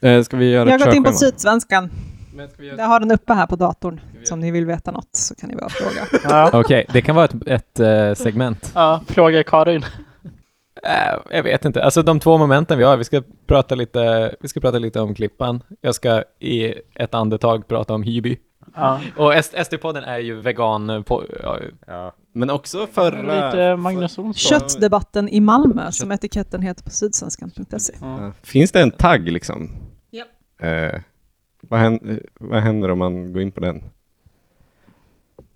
[0.00, 1.12] Eh, ska vi göra Jag har gått in på?
[1.12, 1.90] Sydsvenskan.
[2.58, 4.00] Vi Jag har den uppe här på datorn.
[4.24, 6.20] Så om ni vill veta något så kan ni bara fråga.
[6.52, 8.72] Ja, Okej, det kan vara ett, ett eh, segment.
[8.74, 9.84] ja fråga Karin.
[10.82, 11.84] Eh, jag vet inte.
[11.84, 15.14] Alltså de två momenten vi har, vi ska prata lite, vi ska prata lite om
[15.14, 15.62] Klippan.
[15.80, 18.36] Jag ska i ett andetag prata om Hyby.
[18.74, 19.00] Ja.
[19.16, 20.90] Och SD-podden är ju vegan...
[20.90, 22.14] eh, På, ja, Ja.
[22.32, 23.46] Men också förra...
[23.46, 24.34] Lite Magnus Olsson.
[24.34, 27.92] Köttdebatten i Malmö, som etiketten heter på sydsvenskan.se.
[28.42, 29.70] Finns det en tagg liksom?
[30.58, 31.00] Eh,
[31.60, 33.82] vad, händer, vad händer om man går in på den?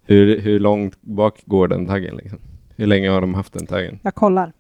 [0.04, 2.38] Hur, hur långt bak går den taggen liksom?
[2.76, 3.98] Hur länge har de haft den taggen?
[4.02, 4.52] Jag kollar.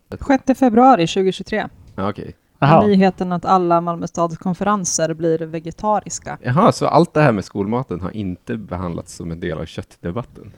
[0.46, 1.68] 6 februari 2023.
[1.96, 2.34] Ja, okej.
[2.58, 2.86] Jaha.
[2.86, 6.38] Nyheten att alla Malmö stads konferenser blir vegetariska.
[6.42, 10.52] Jaha, så allt det här med skolmaten har inte behandlats som en del av köttdebatten?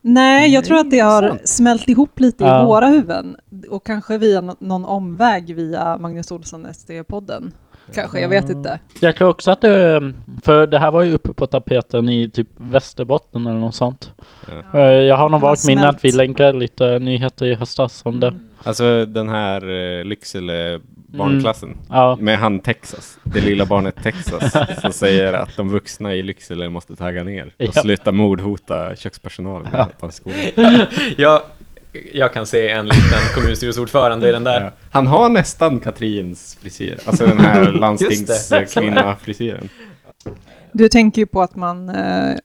[0.00, 2.62] Nej, jag tror att det har smält ihop lite Ja.
[2.62, 3.36] i våra huvuden.
[3.70, 7.52] Och kanske via nå- någon omväg via Magnus Olsson SD-podden.
[7.94, 8.78] Kanske, jag vet inte.
[9.00, 12.48] Jag tror också att det, för det här var ju uppe på tapeten i typ
[12.56, 14.12] Västerbotten eller något sånt.
[14.72, 14.78] Ja.
[14.80, 18.34] Eh, Jag har nog valt minne att vi länkar lite nyheter i höstas om det.
[18.64, 24.92] Alltså den här eh, Lycksele barnklassen Ja, med han Texas, det lilla barnet Texas, som
[24.92, 27.72] säger att de vuxna i Lycksele måste tagga ner och Ja.
[27.82, 29.88] sluta mordhota kökspersonalen Ja.
[30.00, 30.38] på skolan.
[31.16, 31.42] jag,
[32.12, 34.60] jag kan se en liten kommunstyrelseordförande i den där.
[34.60, 34.70] Ja.
[34.90, 39.68] Han har nästan Katrins frisyr, alltså den här landstingskvinna-frisyren.
[40.74, 42.36] Du tänker ju på att man eh,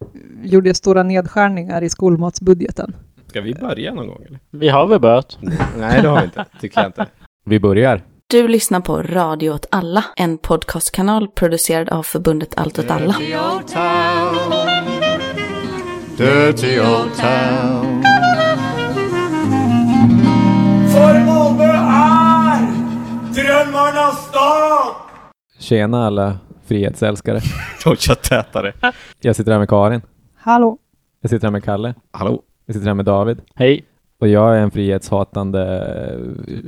[0.43, 2.95] gjorde stora nedskärningar i skolmatsbudgeten.
[3.27, 4.39] Ska vi börja någon gång eller?
[4.51, 5.37] vi har väl börjat.
[5.77, 7.05] Nej, det har vi inte, tycker jag inte.
[7.45, 8.01] Vi börjar.
[8.27, 13.15] Du lyssnar på Radio åt alla, en podcastkanal producerad av förbundet Allt åt alla.
[13.17, 14.35] Dirty old town.
[16.17, 18.16] Dirty old town.
[24.37, 24.95] Stad!
[25.59, 27.39] Tjena alla frihetsälskare.
[27.85, 28.73] Och köttätare.
[29.21, 30.01] Jag sitter här med Karin.
[30.37, 30.77] Hallå?
[31.21, 31.93] Jag sitter här med Kalle.
[32.11, 32.41] Hallå?
[32.65, 33.41] Jag sitter här med David.
[33.55, 33.83] Hej.
[34.19, 35.61] Och jag är en frihetshatande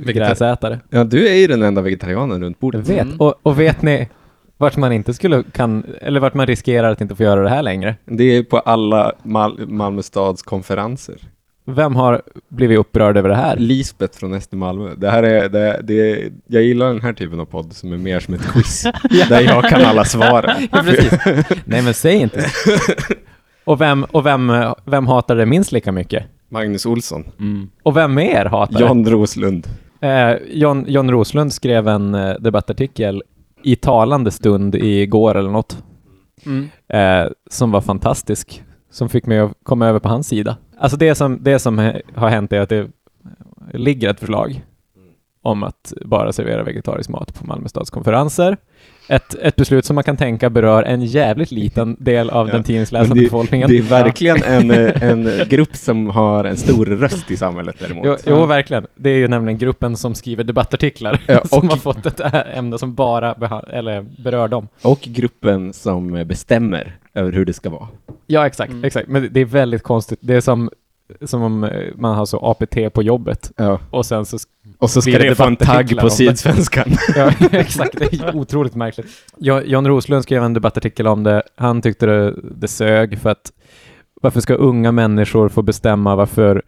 [0.06, 0.80] eh, gräsätare.
[0.90, 2.88] Ja, du är ju den enda vegetarianen runt Jag bordet.
[2.88, 3.00] vet.
[3.02, 3.16] Mm.
[3.20, 4.08] Och, och vet ni
[4.56, 7.62] vart man inte skulle kan, eller vart man riskerar att inte få göra det här
[7.62, 7.94] längre?
[8.04, 11.16] Det är på alla Mal- Malmö stads konferenser.
[11.64, 13.56] Vem har blivit upprörd över det här?
[13.56, 14.94] Lisbeth från SD Malmö.
[14.96, 17.96] Det här är, det, det är, jag gillar den här typen av podd som är
[17.96, 18.82] mer som ett quiz.
[19.28, 20.68] Där jag kan alla svaren.
[20.72, 20.82] Ja.
[21.64, 22.46] Nej, men säg inte.
[23.64, 24.52] Och vem, och vem,
[24.84, 26.24] vem hatar det minst lika mycket?
[26.48, 27.24] Magnus Olsson.
[27.82, 28.86] Och vem mer hatar det?
[28.86, 29.66] John Roslund.
[30.00, 33.22] Eh, John, John Roslund skrev en eh, debattartikel
[33.62, 35.82] i talande stund igår eller något,
[36.46, 36.68] Mm.
[36.88, 40.56] eh, som var fantastisk, som fick mig att komma över på hans sida.
[40.80, 42.88] Alltså det som, det som har hänt är att det
[43.72, 44.62] ligger ett förslag
[45.42, 48.56] om att bara servera vegetarisk mat på Malmö stads konferenser.
[49.08, 52.62] Ett, ett beslut som man kan tänka berör en jävligt liten del av Ja, den
[52.64, 53.68] tidningsläsande det- befolkningen.
[53.68, 54.70] Det är verkligen en,
[55.02, 58.06] en grupp som har en stor röst i samhället däremot.
[58.06, 58.86] Jo, jo, verkligen.
[58.94, 62.20] Det är ju nämligen gruppen som skriver debattartiklar Ja, som har fått ett
[62.54, 63.34] ämne som bara
[63.70, 64.68] eller berör dem.
[64.82, 67.88] Och gruppen som bestämmer över hur det ska vara.
[68.30, 68.72] Ja, exakt.
[68.72, 68.84] Mm.
[68.84, 69.08] exakt.
[69.08, 70.18] Men det är väldigt konstigt.
[70.22, 70.70] Det är som,
[71.22, 73.80] som om eh, man har så APT på jobbet Ja.
[73.90, 74.38] och sen så...
[74.78, 76.10] Och så ska det få en tagg på?
[76.10, 76.84] Sydsvenskan.
[77.16, 77.98] Ja, exakt.
[77.98, 79.06] Det är otroligt märkligt.
[79.36, 81.42] Ja, John Roslund skrev en debattartikel om det.
[81.56, 83.52] Han tyckte det, det sög för att
[84.20, 86.62] varför ska unga människor få bestämma varför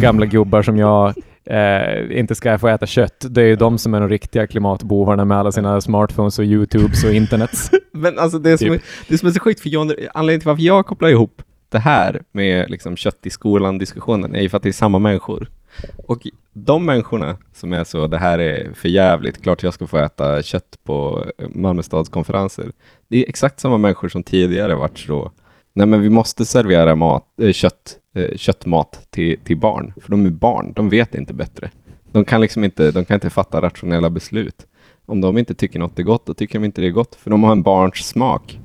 [0.00, 1.14] gamla gubbar som jag
[1.44, 3.26] eh, inte ska få äta kött?
[3.30, 7.04] Det är ju de som är de riktiga klimatbovarna med alla sina smartphones och YouTubes
[7.04, 7.70] och internets.
[7.92, 8.82] Men alltså det som, är, Typ.
[9.08, 12.22] det som är så sjukt för John, anledningen till varför jag kopplar ihop det här
[12.32, 15.50] med liksom kött i skolan-diskussionen är ju för att det är samma människor.
[15.96, 19.98] Och de människorna som är så, det här är för jävligt, klart jag ska få
[19.98, 22.72] äta kött på eh, Malmö stads konferenser.
[23.08, 25.32] Det är exakt samma människor som tidigare varit så,
[25.72, 30.26] nej men vi måste servera mat, eh, kött, eh, köttmat till, till barn, för de
[30.26, 31.70] är barn, de vet inte bättre.
[32.12, 34.66] De kan liksom inte, de kan inte fatta rationella beslut.
[35.06, 37.30] Om de inte tycker något är gott, då tycker de inte det är gott, för
[37.30, 38.58] de har en barns smak.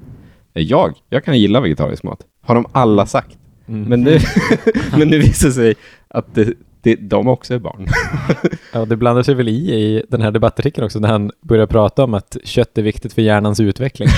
[0.54, 3.38] Eh, Jag, jag kan gilla vegetarisk mat, har de alla sagt.
[3.68, 3.81] Mm.
[3.89, 4.19] Men nu,
[4.98, 5.75] men nu visar sig
[6.07, 7.88] att det, det, de också är barn.
[8.74, 12.03] Ja, det blandar sig väl i i den här debattartikeln också när han börjar prata
[12.03, 14.09] om att kött är viktigt för hjärnans utveckling.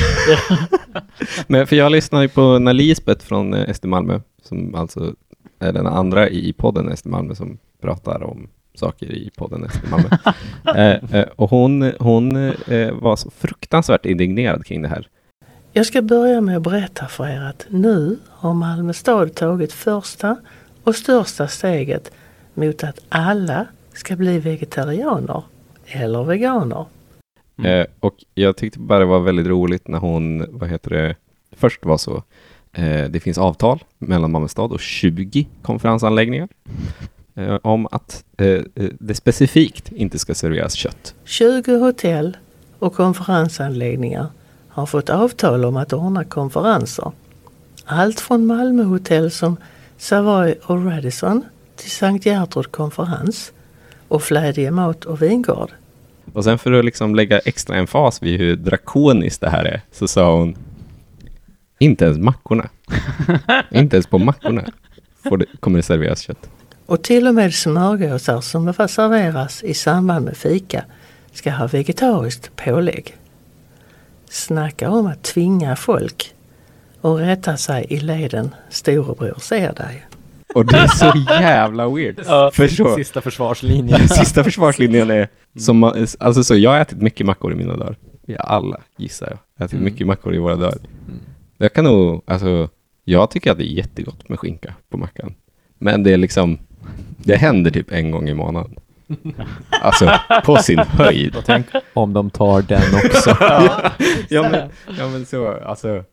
[1.47, 5.13] Men för jag lyssnade ju på när Lisbeth från eh, SD Malmö, som alltså
[5.59, 10.09] är den andra i podden SD Malmö som pratar om saker i podden SD Malmö.
[10.75, 12.35] eh, eh, och hon, hon
[12.67, 15.07] eh, var så fruktansvärt indignerad kring det här.
[15.73, 20.37] Jag ska börja med att berätta för er att nu har Malmö stad tagit första
[20.83, 22.11] och största steget
[22.59, 25.43] mot att alla ska bli vegetarianer
[25.85, 26.85] eller veganer.
[27.57, 27.81] Mm.
[27.81, 31.15] Eh, och jag tyckte bara det var väldigt roligt när hon, vad heter det,
[31.51, 32.23] först var så,
[32.73, 36.47] eh, det finns avtal mellan Malmö stad och 20 konferensanläggningar
[37.35, 38.61] eh, om att eh, eh,
[38.99, 41.15] det specifikt inte ska serveras kött.
[41.23, 42.37] 20 hotell
[42.79, 44.27] och konferensanläggningar
[44.67, 47.11] har fått avtal om att ordna konferenser.
[47.85, 49.57] Allt från Malmöhotell som
[49.97, 51.43] Savoy och Radisson
[51.79, 53.51] till Sankt Gertrud konferens
[54.07, 55.71] och Flädje mat och vingård.
[56.33, 59.81] Och sen för att liksom lägga extra en fas vid hur drakoniskt det här är,
[59.91, 60.55] så sa hon
[61.79, 62.69] inte ens mackorna.
[63.71, 64.65] inte ens på mackorna
[65.23, 66.49] får det, kommer det serveras kött.
[66.85, 70.83] Och till och med smörgåsar som får serveras i samband med fika
[71.33, 73.15] ska ha vegetariskt pålägg.
[74.29, 76.33] Snacka om att tvinga folk
[77.01, 80.08] och rätta sig i leden storebror ser dig.
[80.55, 82.19] Och det är så jävla weird.
[82.27, 82.51] Ja.
[82.53, 84.07] För så, Sista försvarslinjen.
[84.09, 85.27] sista försvarslinjen är,
[85.59, 87.95] som man, alltså så, jag har ätit mycket mackor i mina dagar.
[88.27, 89.85] Vi alla, gissar jag, har ätit Mm.
[89.85, 90.77] mycket mackor i våra dagar.
[91.57, 92.69] Jag kan nog, alltså,
[93.03, 95.33] jag tycker att det är jättegott med skinka på mackan.
[95.79, 96.57] Men det är liksom,
[97.17, 98.75] det händer typ en gång i månaden.
[99.81, 100.11] Alltså,
[100.45, 101.35] på sin höjd.
[101.35, 103.37] Och tänk om de tar den också.
[104.29, 106.03] Ja men, ja, men så, alltså.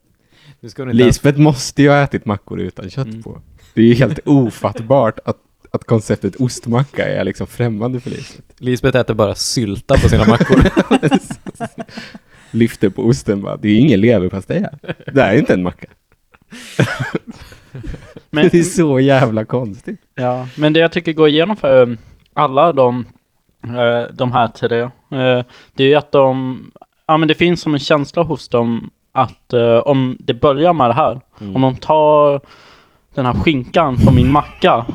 [0.60, 3.22] Nu ska du inte ens- Lisbeth måste ju ha ätit mackor utan kött Mm.
[3.22, 3.38] på.
[3.76, 5.36] Det är ju helt ofattbart att,
[5.70, 8.48] att konceptet ostmacka är liksom främmande för Lisbeth.
[8.58, 10.60] Lisbeth äter bara sylta på sina mackor.
[12.50, 14.78] Lyfter på osten bara, det är ingen leverpastej här.
[15.12, 15.86] Det här är inte en macka.
[18.30, 20.00] Men, Det är så jävla konstigt.
[20.14, 21.98] ja, men det jag tycker går igenom för um,
[22.34, 23.06] alla de,
[23.62, 25.44] eh, de här tre, eh,
[25.74, 26.60] det är ju att de,
[27.06, 30.90] ja men det finns som en känsla hos dem att eh, om det börjar med
[30.90, 31.20] det här,
[31.54, 32.40] om de tar
[33.16, 34.86] den här skinkan på min macka,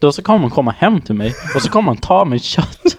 [0.00, 2.82] då så kommer de komma hem till mig och så kommer de ta mitt kött.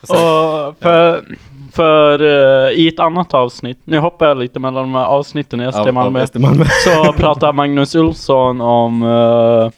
[0.00, 1.24] och för,
[1.72, 5.72] för eh, i ett annat avsnitt, nu hoppar jag lite mellan de här avsnitten i
[5.72, 6.64] SD Malmö, SD Malmö.
[6.84, 9.70] så pratar Magnus Olsson om uh,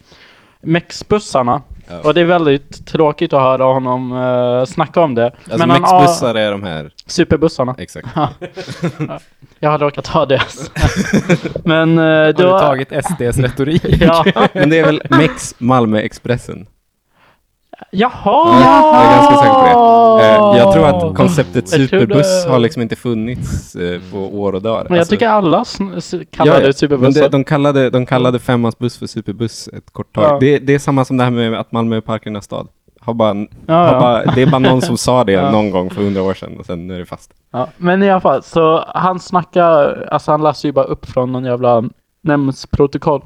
[0.60, 1.62] Mexbussarna.
[1.90, 2.00] Ja.
[2.04, 5.24] Och det är väldigt tråkigt att höra honom uh, snacka om det.
[5.26, 7.74] Alltså han har- mexbussar är de här, Superbussarna.
[7.78, 8.08] exakt.
[9.60, 10.42] Jag har råkat ha det.
[11.64, 12.58] Men uh, Har du då...
[12.58, 13.82] tagit SDs retorik?
[14.00, 14.24] Ja.
[14.52, 16.66] Men det är väl Mex Malmö Expressen?
[17.90, 18.60] Jaha!
[18.92, 20.24] Jag är ganska säker på det.
[20.28, 24.84] Eh, jag tror att konceptet superbuss har liksom inte funnits eh, på år och dagar.
[24.84, 25.64] Men jag Alltså- tycker alla
[26.44, 26.72] Ja, det ja.
[26.72, 27.00] superbussar.
[27.02, 30.24] Men det, de, kallade, de kallade Femmans buss för superbuss ett kort tag.
[30.24, 30.38] Ja.
[30.40, 32.68] Det, det är samma som det här med att Malmö är parkernas stad.
[33.00, 33.34] Har bara,
[33.66, 34.00] Ja, har ja.
[34.00, 35.50] bara, det är bara någon som sa det Ja.
[35.50, 37.30] någon gång för hundra år sedan och sen nu är det fast.
[37.52, 41.32] Ja, men i alla fall, så han snackar, alltså han läser ju bara upp från
[41.32, 41.84] någon jävla
[42.20, 43.22] nämndsprotokoll.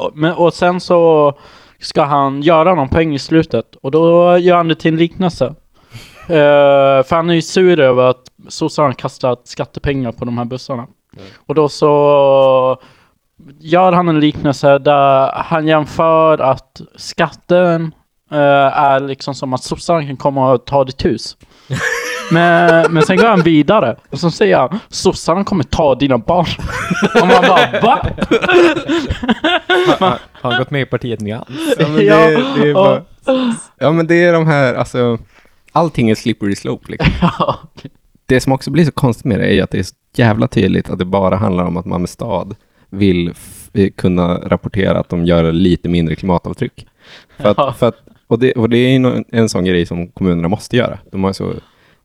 [0.00, 1.32] Och- men, och sen så
[1.80, 5.54] ska han göra någon poäng i slutet och då gör han det till en liknelse.
[6.30, 10.86] Eh, för han är ju sur över att sossarna kastat skattepengar på de här bussarna.
[11.46, 12.80] Och då så
[13.58, 17.94] gör han en liknelse där han jämför att skatten
[18.30, 18.38] eh,
[18.78, 21.36] är liksom som att sossarna kan komma och ta ditt hus.
[22.32, 26.46] Men, men sen går han vidare och så säger han sossarna kommer ta dina barn.
[27.22, 28.06] Och man bara va?
[30.32, 31.48] Har han gått med i partiet Nyans?
[31.78, 32.16] Ja, men det, Ja,
[32.56, 33.02] det är och- bara,
[33.78, 35.18] ja men det är de här, alltså,
[35.72, 37.12] allting är slippery slope liksom.
[37.38, 37.56] Ja.
[38.26, 40.90] Det som också blir så konstigt med det är att det är så jävla tydligt
[40.90, 42.54] att det bara handlar om att Malmö stad
[42.90, 43.34] vill
[43.72, 46.86] eh, kunna rapportera att de gör lite mindre klimatavtryck.
[47.36, 47.68] För Ja.
[47.68, 50.48] att, för att, och, det, och det är ju nå- en sån grej som kommunerna
[50.48, 50.98] måste göra.
[51.12, 51.34] De har ju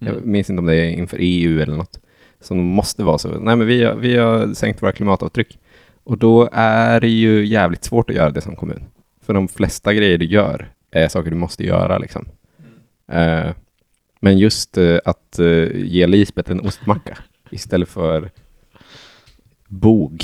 [0.05, 1.99] jag minns inte om det är inför EU eller något,
[2.41, 3.27] som måste vara så.
[3.27, 5.59] Nej men vi har, vi har sänkt våra klimatavtryck.
[6.03, 8.83] Och då är det ju jävligt svårt att göra det som kommun.
[9.25, 12.25] För de flesta grejer du gör är saker du måste göra liksom.
[13.11, 13.49] Eh,
[14.19, 17.17] men just eh, att eh, ge Lisbeth en ostmacka
[17.49, 18.29] istället för
[19.67, 20.23] bog.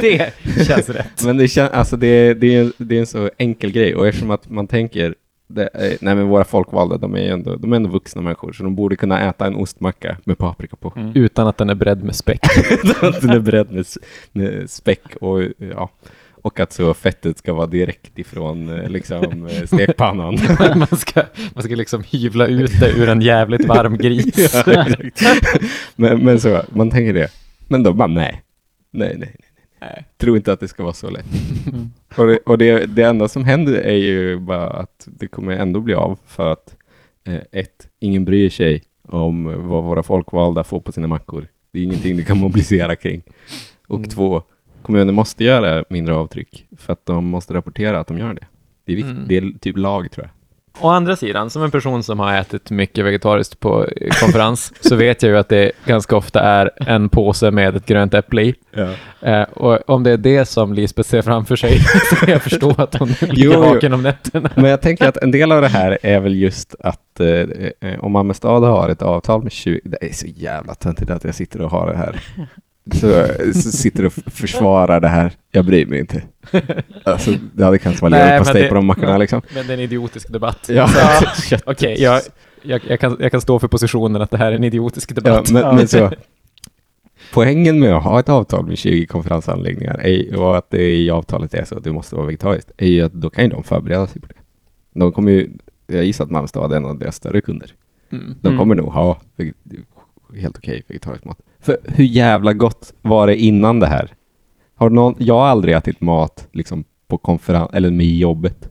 [0.00, 0.32] Det
[0.66, 1.24] känns rätt.
[1.24, 4.30] Men det, kän, alltså det, det, är, det är en så enkel grej och eftersom
[4.30, 5.14] att man tänker
[5.48, 8.52] det, eh, nej men våra folkvalda, de är ju ändå, de är ändå vuxna människor
[8.52, 10.92] så de borde kunna äta en ostmacka med paprika på.
[11.14, 12.40] Utan att den är bredd med späck.
[13.02, 13.86] att den är beredd med,
[14.32, 15.90] med späck och ja.
[16.42, 20.38] Och att så fettet ska vara direkt ifrån eh, liksom eh, stekpannan.
[20.76, 21.22] man, ska,
[21.54, 24.62] man ska liksom hyvla ut det ur en jävligt varm gris.
[24.66, 24.86] Ja,
[25.96, 27.28] men, men så, man tänker det.
[27.68, 28.42] Men de bara nej.
[28.90, 29.45] Nej, nej, nej.
[29.80, 30.04] Nej.
[30.16, 31.26] Tror inte att det ska vara så lätt.
[32.16, 35.80] Och, det, och det, det enda som händer är ju bara att det kommer ändå
[35.80, 36.76] bli av för att
[37.24, 41.46] eh, ett, ingen bryr sig om vad våra folkvalda får på sina mackor.
[41.72, 43.22] Det är ingenting du kan mobilisera kring.
[43.86, 44.08] Och Mm.
[44.10, 44.42] två,
[44.82, 48.46] kommuner måste göra mindre avtryck för att de måste rapportera att de gör det.
[48.84, 49.24] Det är, vikt, Mm.
[49.28, 50.32] det är typ lag tror jag.
[50.80, 53.86] Å andra sidan, som en person som har ätit mycket vegetariskt på
[54.20, 58.14] konferens, så vet jag ju att det ganska ofta är en påse med ett grönt
[58.14, 58.54] äpple i.
[58.72, 58.88] Ja.
[59.20, 61.78] Eh, och om det är det som Lisbeth ser framför sig,
[62.10, 64.50] så kan jag förstå att hon ligger vaken om nätterna.
[64.54, 67.28] Men jag tänker att en del av det här är väl just att eh,
[67.80, 69.80] eh, om stad har ett avtal med 20...
[69.84, 72.20] Det är så jävla töntigt att jag sitter och har det här.
[72.94, 75.32] Så, så sitter och f- försvarar det här.
[75.50, 76.22] Jag bryr mig inte.
[77.04, 79.42] Alltså, det hade kanske varit leverpastej på de mackorna liksom.
[79.54, 80.66] Men det är en idiotisk debatt.
[80.68, 80.88] Ja.
[81.66, 82.20] Okej, jag,
[82.62, 85.14] jag, jag, kan, jag kan stå för positionen att det här är en idiotisk Ja,
[85.14, 85.50] debatt.
[85.50, 86.10] men, men så,
[87.32, 91.54] poängen med att ha ett avtal med 20 konferensanläggningar är, och att det i avtalet
[91.54, 94.06] är så att det måste vara vegetariskt, är ju att då kan ju de förbereda
[94.06, 94.34] sig på det.
[95.00, 95.50] De kommer ju,
[95.86, 97.70] jag gissar att Malmö stad är en av deras större kunder.
[98.12, 98.34] Mm.
[98.40, 98.58] De Mm.
[98.58, 99.20] kommer nog ha
[100.36, 101.38] helt okej vegetarisk mat.
[101.66, 104.10] För hur jävla gott var det innan det här?
[104.76, 108.68] Har någon, jag har aldrig ätit mat liksom på konferens, eller med jobbet,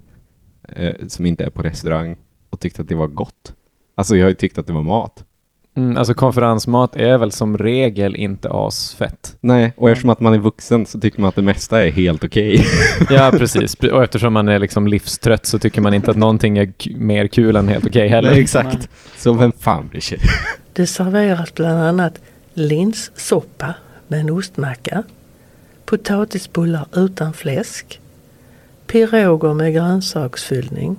[0.75, 2.17] eh, som inte är på restaurang
[2.49, 3.53] och tyckt att det var gott.
[3.95, 5.23] Alltså jag har ju tyckt att det var mat.
[5.77, 9.37] Mm, alltså konferensmat är väl som regel inte asfett.
[9.41, 12.23] Nej, och eftersom att man är vuxen så tycker man att det mesta är helt
[12.23, 12.65] okej.
[13.09, 13.73] Ja, precis.
[13.93, 17.27] Och eftersom man är liksom livstrött så tycker man inte att någonting är k- mer
[17.27, 18.29] kul än helt okej heller.
[18.31, 18.89] Nej, exakt.
[19.17, 20.19] Så vem fan bryr sig?
[20.73, 22.21] Det serveras bland annat
[22.55, 23.74] linssoppa
[24.07, 25.03] med en ostmacka,
[25.85, 28.00] potatisbullar utan fläsk,
[28.88, 30.97] piroger med grönsaksfyllning,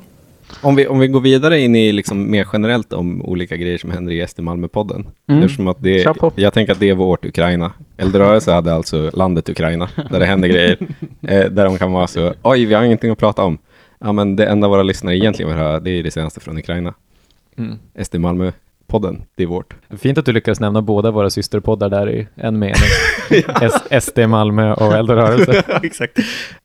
[0.61, 3.91] Om vi, om vi går vidare in i liksom mer generellt om olika grejer som
[3.91, 5.07] händer i SD Malmö-podden.
[5.29, 5.43] Mm.
[5.43, 7.73] Eftersom att det, jag tänker att det är vårt Ukraina.
[7.97, 10.79] Eldrörelse hade alltså landet Ukraina, där det händer grejer.
[11.29, 13.59] Eh, där de kan vara så, oj, vi har ingenting att prata om.
[13.99, 16.95] Ja, men det enda våra lyssnare egentligen vill höra, det är det senaste från Ukraina.
[17.59, 17.79] Mm.
[18.03, 18.15] SD
[18.89, 19.75] Malmö-podden, det är vårt.
[19.99, 22.75] Fint att du lyckades nämna båda våra systerpoddar där i en mening.
[23.91, 25.63] S- SD Malmö och Eldrörelse.
[25.83, 26.19] Exakt.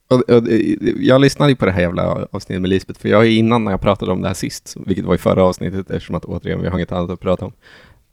[0.10, 0.60] Och, och, eh,
[1.00, 3.82] jag lyssnade ju på det här jävla avsnittet med Lisbeth, för jag innan när jag
[3.82, 6.78] pratade om det här sist, vilket var i förra avsnittet, eftersom att återigen vi har
[6.78, 7.54] inget annat att prata om,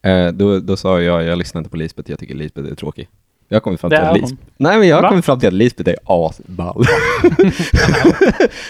[0.01, 3.07] eh, då, då sa jag, jag lyssnar inte på Lisbeth, jag tycker Lisbeth är tråkig.
[3.51, 4.19] Jag har kommit fram till att hon.
[4.21, 4.41] Lisbeth...
[4.57, 5.09] Nej, men jag har Va?
[5.09, 6.83] kommit fram till att Lisbeth är asball.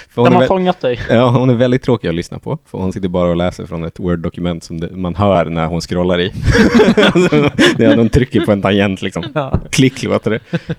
[0.10, 1.00] för hon, De är har väl, fångat dig.
[1.10, 3.84] ja, hon är väldigt tråkig att lyssna på, för hon sitter bara och läser från
[3.84, 6.26] ett Word-dokument som det, man hör när hon scrollar i.
[7.14, 9.24] alltså, det är att de trycker på en tangent liksom.
[9.36, 9.60] Ja.
[9.70, 10.32] Klick låter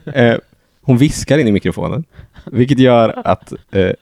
[0.05, 0.21] det.
[0.21, 0.37] Eh,
[0.83, 2.05] hon viskar in i mikrofonen,
[2.45, 3.53] vilket gör att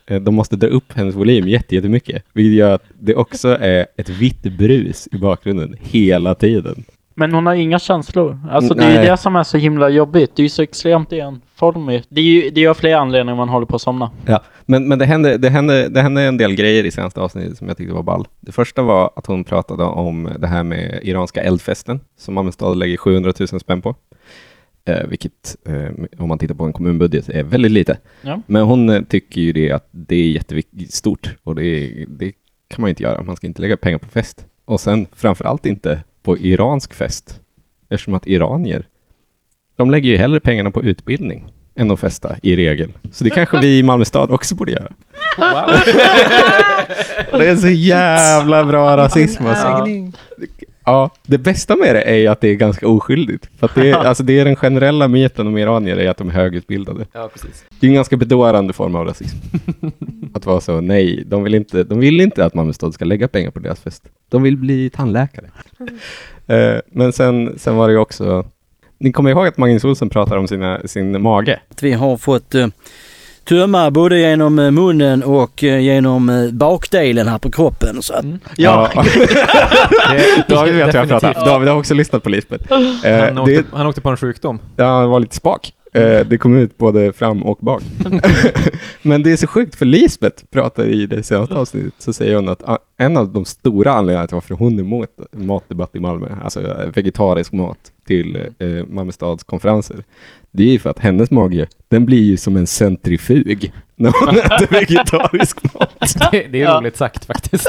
[0.06, 2.22] eh, de måste dra upp hennes volym jätte- jättemycket.
[2.32, 6.84] Vilket gör att det också är ett vitt brus i bakgrunden hela tiden.
[7.18, 8.38] Men hon har inga känslor.
[8.50, 10.36] Alltså det är ju det som är så himla jobbigt.
[10.36, 12.06] Det är ju så extremt enformigt.
[12.10, 14.10] Det är ju det är av flera anledningar man håller på att somna.
[14.26, 17.58] Ja, men, men det, hände, det, hände, det hände en del grejer i senaste avsnittet
[17.58, 18.26] som jag tyckte var ball.
[18.40, 22.76] Det första var att hon pratade om det här med iranska eldfesten som Malmö stad
[22.76, 23.94] lägger 700 000 spänn på.
[24.84, 27.98] Eh, vilket, eh, om man tittar på en kommunbudget, är väldigt lite.
[28.22, 28.42] Ja.
[28.46, 32.32] Men hon eh, tycker ju det att det är jättestort och det, det
[32.68, 33.22] kan man ju inte göra.
[33.22, 34.46] Man ska inte lägga pengar på fest.
[34.64, 37.40] Och sen framför allt inte på iransk fest.
[37.90, 38.86] Eftersom att iranier,
[39.76, 42.92] de lägger ju hellre pengarna på utbildning än att festa i regel.
[43.12, 44.92] Så det kanske vi i Malmö stad också borde göra.
[47.32, 49.86] Det är så jävla bra rasism alltså.
[50.88, 53.48] Ja, det bästa med det är ju att det är ganska oskyldigt.
[53.58, 56.28] För att det, är, alltså det är den generella myten om iranier är att de
[56.28, 57.06] är högutbildade.
[57.12, 57.64] ja, precis.
[57.80, 59.38] Det är en ganska bedårande form av rasism.
[60.34, 63.28] Att vara så, nej, de vill inte, de vill inte att Malmö stad ska lägga
[63.28, 64.02] pengar på deras fest.
[64.28, 65.50] De vill bli tandläkare.
[66.46, 68.46] Eh, men sen, sen var det ju också,
[68.98, 71.60] ni kommer ihåg att Magnus Olsson pratar om sina, sin mage?
[71.80, 72.66] Vi har fått eh,
[73.48, 78.02] tömma både genom eh, munnen och eh, genom eh, bakdelen här på kroppen.
[78.02, 78.24] Så att,
[78.56, 78.88] Ja.
[80.12, 81.44] Det- David vet vad jag pratar.
[81.46, 82.72] David har också lyssnat på Lisbeth.
[82.72, 82.78] Eh,
[83.24, 84.58] Han, det, åkte, han åkte på en sjukdom.
[84.76, 85.72] ja, han var lite spak.
[85.92, 87.82] Eh, det kom ut både fram och bak.
[89.02, 92.48] Men det är så sjukt, för Lisbeth pratar i det senaste avsnittet, så säger hon
[92.48, 96.26] att ah, en av de stora anledningarna till varför hon är emot matdebatt i Malmö,
[96.44, 100.04] alltså eh, vegetarisk mat till eh, Malmö stads konferenser,
[100.50, 104.28] det är ju för att hennes mage, den blir ju som en centrifug när hon
[104.38, 105.90] äter vegetarisk mat.
[106.32, 106.78] Det, det är Ja.
[106.80, 107.68] roligt sagt faktiskt.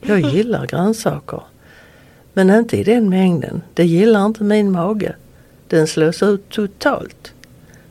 [0.00, 1.40] Jag gillar grönsaker.
[2.32, 3.62] Men inte i den mängden.
[3.74, 5.14] Det gillar inte min mage.
[5.70, 7.32] Den slås ut totalt.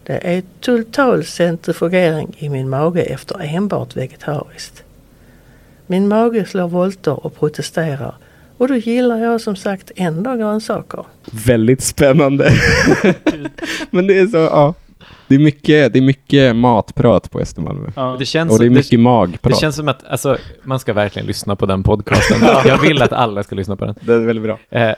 [0.03, 4.83] Det är total centrifugering i min mage efter enbart vegetariskt.
[5.87, 8.15] Min mage slår volter och protesterar
[8.57, 11.05] och då gillar jag som sagt ändå grönsaker.
[11.45, 12.51] Väldigt spännande.
[13.89, 14.73] Men det är så, ja.
[15.27, 17.91] Det är mycket, det är mycket matprat på Östermalmö.
[17.95, 18.15] Ja.
[18.19, 19.53] Det känns, Och det är det, mycket magprat.
[19.53, 22.37] det känns som att alltså, man ska verkligen lyssna på den podcasten.
[22.65, 23.95] Jag vill att alla ska lyssna på den.
[24.01, 24.59] Det är väldigt bra.
[24.69, 24.95] Eh,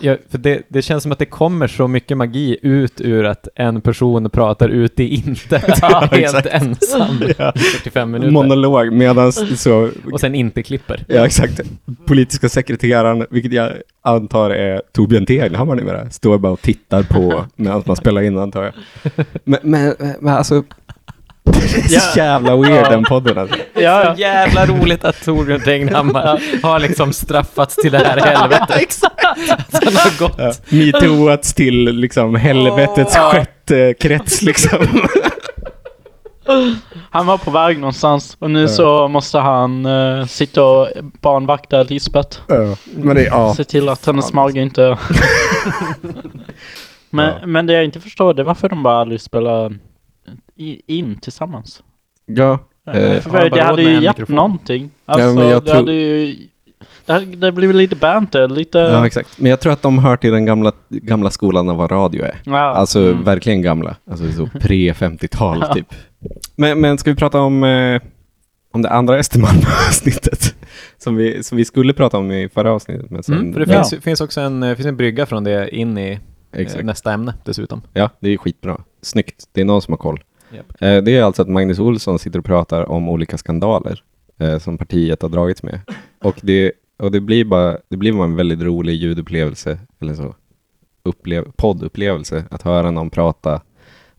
[0.00, 3.48] Ja, för det, det känns som att det kommer så mycket magi ut ur att
[3.54, 6.46] en person pratar ut i intet Ja, helt exakt.
[6.46, 7.52] ensam Ja.
[7.56, 8.30] i 45 minuter.
[8.32, 11.04] Monolog medan så och sen inte klipper.
[11.08, 11.60] Ja, exakt.
[12.06, 17.82] Politiska sekreteraren, vilket jag antar är Torbjörn Tegelhammar numera, står bara och tittar på medan
[17.86, 18.72] man spelar in, antar jag.
[19.44, 20.64] Men, men, men alltså,
[21.52, 23.56] det är så jävla weird den podden alltså.
[23.74, 28.98] Ja, Så jävla roligt att Torbjörn Tegnhammar har liksom straffats till det här helvetet.
[29.72, 30.34] Att han har gått.
[30.38, 30.52] Ja.
[30.68, 33.30] Metooats till liksom helvetets Åh.
[33.30, 34.78] sjätte krets liksom.
[37.10, 38.68] Han var på väg någonstans och nu Ja.
[38.68, 40.88] så måste han uh, sitta och
[41.22, 42.38] barnvakta Lisbeth.
[42.48, 43.54] Ja, men det, ja.
[43.54, 44.98] Se till att hennes mage inte...
[47.10, 49.72] men, men det jag inte förstår det är varför de bara aldrig spelar
[50.86, 51.82] in tillsammans.
[52.26, 52.52] Ja,
[52.86, 54.36] eh, för har bara det hade ju gett mikrofon.
[54.36, 54.90] någonting.
[55.06, 56.36] Alltså, men jag det tror- hade ju...
[57.36, 58.78] Det blev lite banter, lite...
[58.78, 59.38] ja, exakt.
[59.40, 62.40] Men jag tror att de hör till den gamla, gamla skolan av vad radio är.
[62.44, 62.58] Ja.
[62.58, 63.24] Alltså Mm.
[63.24, 63.96] verkligen gamla.
[64.10, 65.94] Alltså så pre-50-tal typ.
[66.56, 68.02] Men, men ska vi prata om, eh,
[68.72, 70.54] om det andra Östermalm-avsnittet?
[70.98, 73.10] Som vi, som vi skulle prata om i förra avsnittet.
[73.10, 73.84] Men sen, Mm, för det Ja.
[73.84, 76.18] finns, finns också en, eh, finns en brygga från det in i
[76.52, 77.82] eh, nästa ämne dessutom.
[77.92, 78.80] Ja, det är skitbra.
[79.02, 79.44] Snyggt.
[79.52, 80.20] Det är någon som har koll.
[80.52, 80.82] Yep.
[80.82, 84.02] Eh, det är alltså att Magnus Olsson sitter och pratar om olika skandaler
[84.38, 85.80] eh, som partiet har dragits med.
[86.22, 90.34] Och det, och det blir bara det blir bara en väldigt rolig ljudupplevelse, eller så,
[91.02, 93.60] upplev, poddupplevelse, att höra någon prata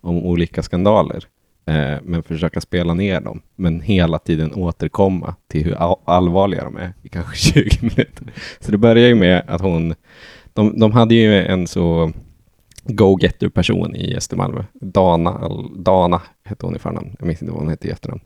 [0.01, 1.24] om olika skandaler,
[1.65, 6.93] eh, men försöka spela ner dem, men hela tiden återkomma till hur allvarliga de är
[7.03, 8.33] i kanske 20 minuter.
[8.59, 9.95] Så det börjar ju med att hon,
[10.53, 12.12] de, de hade ju en så
[12.96, 14.63] go-getter-person i Östermalm.
[14.74, 17.15] Dana, Dana hette hon i förnamn.
[17.19, 18.22] Jag minns inte vad hon hette i efternamn.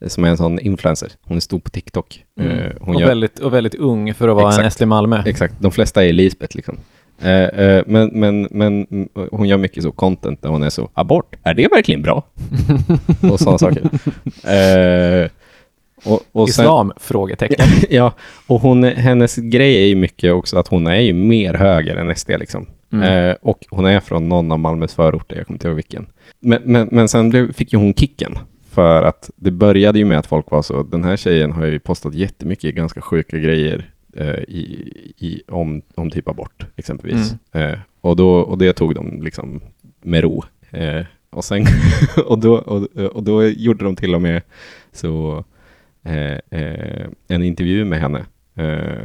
[0.00, 1.12] Eh, Som är en sån influencer.
[1.22, 2.24] Hon är stor på TikTok.
[2.40, 2.46] Eh,
[2.80, 4.66] hon och, gör, väldigt, och väldigt ung för att vara en Exakt.
[4.66, 5.22] Estlie Malmö.
[5.26, 6.76] exakt, de flesta är Lisbeth liksom.
[7.20, 11.36] Eh, men, men, men mm, hon gör mycket så content där hon är så, abort,
[11.42, 12.22] är det verkligen bra?
[13.32, 13.82] och sådana saker.
[16.04, 16.92] Och, och sen- Islam?
[16.96, 17.66] Frågetecken.
[17.90, 18.12] ja,
[18.46, 22.16] och hon, hennes grej är ju mycket också att hon är ju mer höger än
[22.16, 22.66] SD liksom.
[22.92, 23.28] Mm.
[23.28, 26.06] Eh, och hon är från någon av Malmös förorter, jag kommer inte ihåg vilken.
[26.40, 28.38] Men, men, men sen blev, fick ju hon kicken.
[28.70, 31.78] För att det började ju med att folk var så, den här tjejen har ju
[31.78, 37.34] postat jättemycket ganska sjuka grejer eh, i, i, om, om typ abort, exempelvis.
[37.52, 39.60] Eh, och, då, och det tog de liksom
[40.02, 40.42] med ro.
[40.70, 41.66] Eh, och, sen,
[42.26, 44.42] och, då, och, och då gjorde de till och med
[44.92, 45.44] så
[47.28, 49.04] en intervju med henne, eh,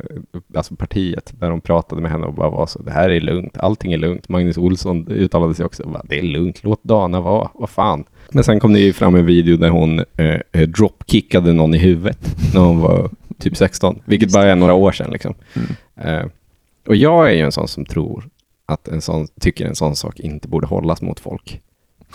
[0.55, 3.57] alltså partiet, där de pratade med henne och bara var så, det här är lugnt,
[3.57, 4.29] allting är lugnt.
[4.29, 8.03] Magnus Olsson uttalade sig också, bara, det är lugnt, låt Dana vara, vad fan.
[8.31, 11.77] Men sen kom det ju fram en video där hon eh, eh, dropkickade någon i
[11.77, 15.33] huvudet när hon var typ 16, vilket bara är några år sedan liksom.
[15.95, 16.25] Eh,
[16.88, 18.29] och jag är ju en sån som tror
[18.65, 21.62] att en sån, tycker en sån sak inte borde hållas mot folk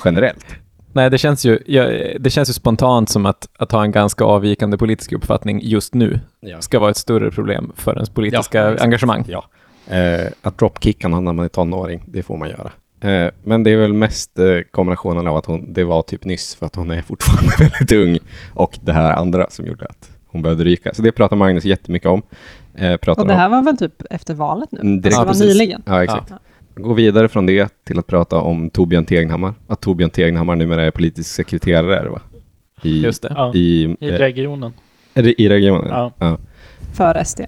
[0.04, 0.46] generellt.
[0.92, 1.84] Nej, det känns ju, ja,
[2.20, 6.20] det känns ju spontant som att, att ha en ganska avvikande politisk uppfattning just nu
[6.60, 9.24] ska vara ett större problem för ens politiska Ja, engagemang.
[9.28, 9.44] Ja.
[9.96, 12.70] Eh, att dropkicka någon när man är tonåring, det får man göra.
[13.10, 16.54] Eh, men det är väl mest eh, kombinationen av att hon, det var typ nyss
[16.54, 18.18] för att hon är fortfarande väldigt ung
[18.54, 20.94] och det här andra som gjorde att hon behövde ryka.
[20.94, 22.22] Så det pratar Magnus jättemycket om.
[22.74, 24.80] Eh, Och det om- här var väl typ efter valet nu?
[24.80, 25.60] Mm, direkt alltså, det var precis.
[25.60, 25.82] nyligen.
[25.86, 26.32] Ja, exakt.
[26.74, 29.54] Gå vidare från det till att prata om Torbjörn Tegnhammar.
[29.66, 32.20] Att Torbjörn Tegnhammar numera är politisk sekreterare va?
[32.82, 33.32] I, Just det.
[33.36, 34.72] Ja, I, I eh, regionen.
[35.14, 35.88] i regionen?
[35.88, 36.12] Ja.
[36.18, 36.38] ja.
[36.92, 37.40] För SD.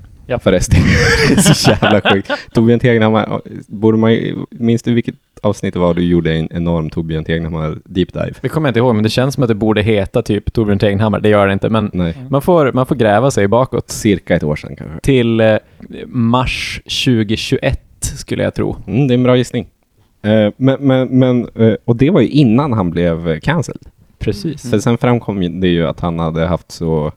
[0.42, 0.72] För SD.
[1.28, 2.30] det är så jävla sjukt.
[2.52, 4.18] Torbjörn Tegnhammar, borde man
[4.50, 8.32] minns du vilket avsnitt det var du gjorde en enorm Torbjörn Tegnhammar deep dive?
[8.40, 10.78] Det kommer jag inte ihåg, men det känns som att det borde heta typ Torbjörn
[10.78, 11.20] Tegnhammar.
[11.20, 12.16] Det gör det inte, men Nej.
[12.30, 13.90] man får, man får gräva sig bakåt.
[13.90, 15.00] Cirka ett år sedan kanske.
[15.00, 15.56] Till eh,
[16.06, 18.76] mars 2021 skulle jag tro.
[18.86, 19.68] Mm, det är en bra gissning.
[20.22, 23.82] Eh, men, men, men, eh, och det var ju innan han blev eh, cancelled.
[24.18, 24.70] Precis.
[24.70, 27.12] För sen framkom ju det ju att han hade haft så,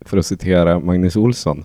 [0.00, 1.64] för att citera Magnus Olsson,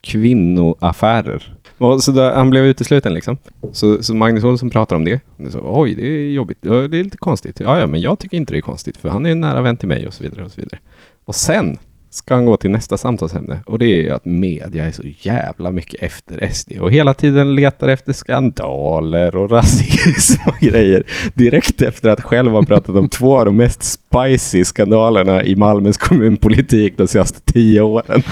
[0.00, 1.56] kvinnoaffärer.
[1.78, 3.36] Och så där, han blev utesluten liksom.
[3.72, 5.20] Så, så Magnus Olsson pratar om det.
[5.50, 6.58] Så, Oj, det är jobbigt.
[6.60, 7.60] Ja, det är lite konstigt.
[7.60, 9.76] Ja, ja, men jag tycker inte det är konstigt, för han är en nära vän
[9.76, 10.44] till mig och så vidare.
[10.44, 10.80] Och så vidare.
[11.24, 11.78] Och sen
[12.14, 15.70] ska han gå till nästa samtalsämne och det är ju att media är så jävla
[15.70, 22.08] mycket efter SD och hela tiden letar efter skandaler och rasism och grejer direkt efter
[22.10, 27.08] att själv ha pratat om två av de mest spicy skandalerna i Malmös kommunpolitik de
[27.08, 28.22] senaste tio åren.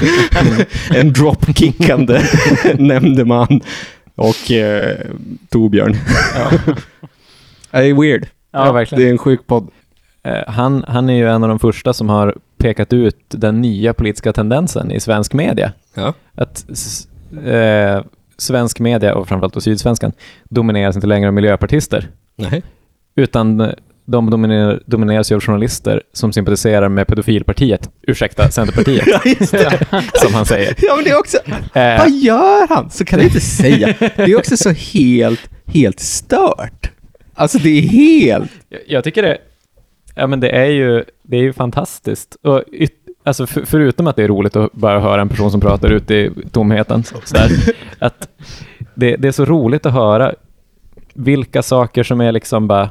[0.95, 2.21] en dropkickande
[2.79, 3.61] nämndeman
[4.15, 4.97] och eh,
[5.49, 5.97] Torbjörn.
[7.71, 8.27] det är weird.
[8.53, 9.03] Ja, verkligen.
[9.03, 9.71] Det är en sjuk podd.
[10.25, 13.95] Eh, Han, han är ju en av de första som har pekat ut den nya
[13.95, 15.73] politiska tendensen i svensk media.
[15.95, 16.15] Ja.
[16.35, 16.65] Att
[17.47, 18.05] eh,
[18.39, 20.13] svensk media och framförallt då Sydsvenskan
[20.45, 22.63] domineras inte längre av miljöpartister, Nej.
[23.17, 23.69] utan eh,
[24.05, 29.07] de dominerar, domineras ju av journalister som sympatiserar med pedofilpartiet, ursäkta, Centerpartiet,
[29.53, 30.75] Ja, som han säger.
[30.79, 31.37] Ja, men det är också...
[31.75, 32.91] Eh, Vad gör han?
[32.91, 33.95] Så kan du inte säga.
[33.99, 36.91] Det är också så helt, helt stört.
[37.35, 38.51] Alltså det är helt...
[38.69, 39.39] Jag, jag tycker det,
[40.21, 42.37] ja men det är ju, det är ju fantastiskt.
[42.43, 42.93] Och yt,
[43.25, 46.11] alltså för, förutom att det är roligt att bara höra en person som pratar ut
[46.11, 47.51] i tomheten, sådär,
[47.99, 48.29] att
[48.95, 50.35] det, det är så roligt att höra
[51.15, 52.91] vilka saker som är liksom bara,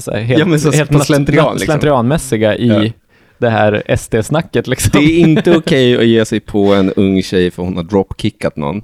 [0.00, 1.66] så här, helt, Ja, men så helt slentrian, liksom.
[1.66, 2.90] slentrianmässiga i Ja.
[3.38, 4.90] det här SD-snacket liksom.
[5.00, 8.56] Det är inte okej att ge sig på en ung tjej för hon har dropkickat
[8.56, 8.82] någon.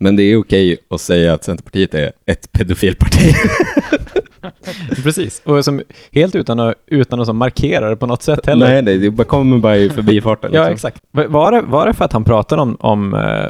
[0.00, 3.34] Men det är okej att säga att Centerpartiet är ett pedofilparti.
[5.02, 8.68] Precis, och som, helt utan att, utan att som markera det på något sätt heller.
[8.68, 10.50] Nej, nej, det bara kommer bara i förbifarten.
[10.54, 10.72] Ja, liksom.
[10.74, 11.02] exakt.
[11.10, 13.46] Va- Var det, var det för att han pratade om, om eh,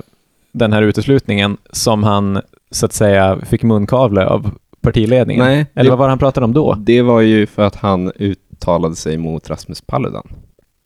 [0.53, 4.51] den här uteslutningen som han, så att säga, fick munkavle av
[4.81, 5.45] partiledningen?
[5.45, 6.75] Nej, Eller det- vad var det han pratade om då?
[6.79, 10.27] Det var ju för att han uttalade sig mot Rasmus Paludan.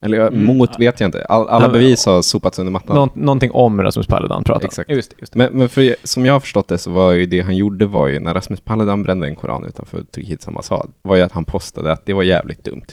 [0.03, 0.57] Eller Mm.
[0.57, 1.25] mot vet jag inte.
[1.25, 2.97] All, alla bevis har sopats under mattan.
[2.97, 4.91] Nå, någonting om Rasmus Paludan pratade Exakt.
[4.91, 5.39] Just, det, just det.
[5.39, 8.09] Men, men för, som jag har förstått det så var ju det han gjorde var
[8.09, 11.93] ju när Rasmus Paludan brände en koran utanför Turkiets ambassad var ju att han postade
[11.93, 12.87] att det var jävligt dumt.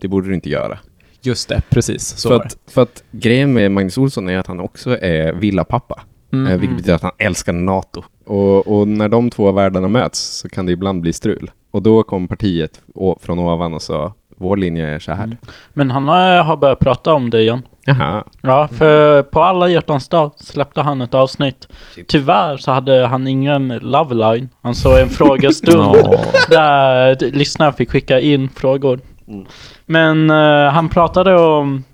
[0.00, 0.78] Det borde du inte göra.
[1.22, 2.06] Just det, precis.
[2.06, 6.02] Så för, att, för att grejen med Magnus Olsson är att han också är villapappa.
[6.32, 6.52] Mm.
[6.52, 8.02] Eh, vilket betyder att han älskar NATO.
[8.26, 11.50] Och, och när de två världarna möts så kan det ibland bli strul.
[11.70, 12.80] Och då kom partiet
[13.20, 15.24] från ovan och sa vår linje är så här.
[15.24, 15.36] Mm.
[15.72, 17.62] Men han har, har börjat prata om det igen.
[17.84, 18.24] Jaha.
[18.42, 21.68] Ja, för på alla hjärtans dag släppte han ett avsnitt.
[22.08, 24.48] Tyvärr så hade han ingen love line.
[24.62, 25.96] Han såg en frågestund
[26.50, 29.00] där d- lyssnare fick skicka in frågor.
[29.28, 29.46] Mm.
[29.86, 31.84] Men eh, han pratade om...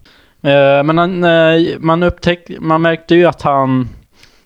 [0.43, 2.61] eh, men han, eh, man upptäckte...
[2.61, 3.89] Man märkte ju att han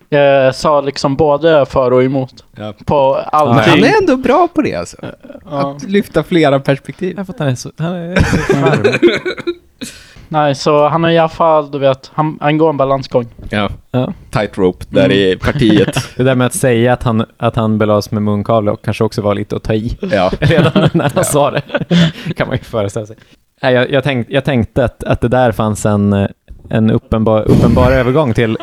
[0.09, 2.43] eh, sa liksom både för och emot.
[2.55, 2.73] Ja.
[2.85, 3.69] På Men allting.
[3.69, 4.97] han är ändå bra på det alltså.
[5.49, 5.75] Ja.
[5.75, 7.13] Att lyfta flera perspektiv.
[7.17, 8.99] Jag fattar, han är så, han är så.
[10.29, 13.27] Nej, så han är i alla fall, du vet, han, han går en balansgång.
[13.49, 13.69] Ja.
[13.91, 14.13] Ja.
[14.31, 15.97] Tightrope där i partiet.
[16.15, 19.21] Det där med att säga att han, att han belades med munkavle och kanske också
[19.21, 19.97] var lite att ta i.
[20.11, 20.31] ja.
[20.39, 21.61] redan när han sa det.
[22.35, 23.15] kan man ju föreställa sig.
[23.61, 26.27] Nej, jag, jag, tänk, jag tänkte att, att det där fanns en, eh,
[26.69, 28.57] en uppenbar, uppenbar övergång till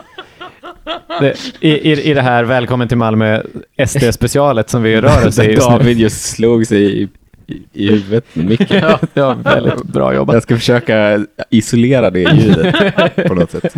[1.21, 3.43] det, i, i, i det här Välkommen till Malmö
[3.87, 5.79] SD-specialet som vi rör oss i just nu.
[5.79, 7.09] David just slog sig i,
[7.47, 8.81] i, i huvudet med micken.
[8.83, 10.35] Ja, det var väldigt bra jobbat.
[10.35, 12.75] Jag ska försöka isolera det ljudet
[13.29, 13.77] på något sätt.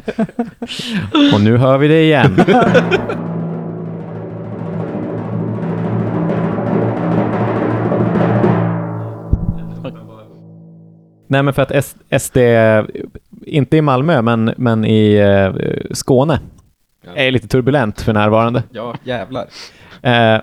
[1.35, 2.41] Och nu hör vi det igen.
[11.29, 12.37] Nej, men för att SD,
[13.47, 15.55] inte i Malmö, men, men i eh,
[15.91, 16.41] Skåne,
[17.15, 18.63] är lite turbulent för närvarande.
[18.71, 19.47] Ja, jävlar.
[20.03, 20.41] Eh,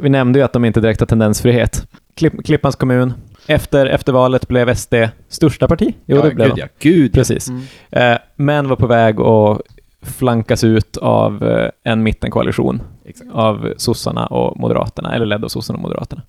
[0.00, 1.86] vi nämnde ju att de inte direkt har tendensfrihet.
[2.14, 3.12] Klipp, Klippans kommun,
[3.46, 4.94] efter, efter valet blev SD
[5.28, 5.94] största parti.
[6.06, 6.60] Jo, ja, det blev gud, de.
[6.60, 6.66] ja.
[6.78, 7.12] Gud.
[7.12, 7.48] Precis.
[7.48, 7.62] Mm.
[7.90, 9.60] Eh, men var på väg att
[10.02, 13.30] flankas ut av eh, en mittenkoalition Exakt.
[13.32, 16.22] av sossarna och moderaterna, eller ledd av sossarna och moderaterna.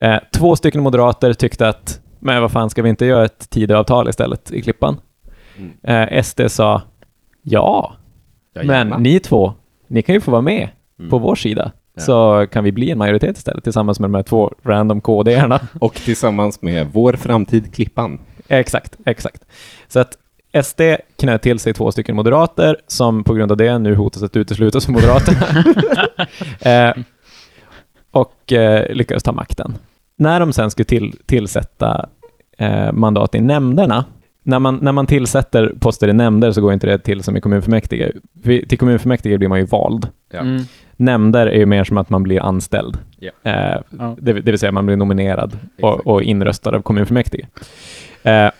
[0.00, 4.08] Eh, två stycken moderater tyckte att, men vad fan, ska vi inte göra ett Tidöavtal
[4.08, 4.96] istället i Klippan?
[5.56, 6.08] Mm.
[6.08, 6.82] Eh, SD sa,
[7.42, 7.92] Ja,
[8.66, 9.52] men ni två,
[9.86, 10.68] ni kan ju få vara med
[11.00, 11.10] Mm.
[11.10, 11.72] på vår sida.
[11.94, 12.02] Ja.
[12.02, 15.60] Så kan vi bli en majoritet istället tillsammans med de här två random KD-erna.
[15.80, 18.18] Och tillsammans med Vår framtid Klippan.
[18.48, 19.44] exakt, exakt.
[19.88, 20.18] Så att
[20.64, 20.80] SD
[21.18, 24.84] knöt till sig två stycken moderater som på grund av det nu hotas att uteslutas
[24.84, 25.64] från Moderaterna.
[26.60, 27.02] eh,
[28.10, 29.74] och eh, lyckades ta makten.
[30.16, 32.08] När de sen skulle till, tillsätta
[32.58, 34.04] eh, mandat i nämnderna,
[34.48, 37.40] när man, när man tillsätter poster i nämnder så går inte det till som i
[37.40, 38.12] kommunfullmäktige.
[38.42, 40.08] Till kommunfullmäktige blir man ju vald.
[40.32, 40.38] Ja.
[40.40, 40.62] Mm.
[40.96, 42.98] Nämnder är ju mer som att man blir anställd.
[43.18, 43.30] Ja.
[43.42, 44.16] Eh, Ja.
[44.20, 47.46] det, det vill säga man blir nominerad och, och inröstad av kommunfullmäktige.
[48.22, 48.50] Eh,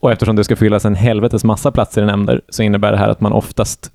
[0.00, 3.08] och eftersom det ska fyllas en helvetes massa platser i nämnder så innebär det här
[3.08, 3.90] att man oftast,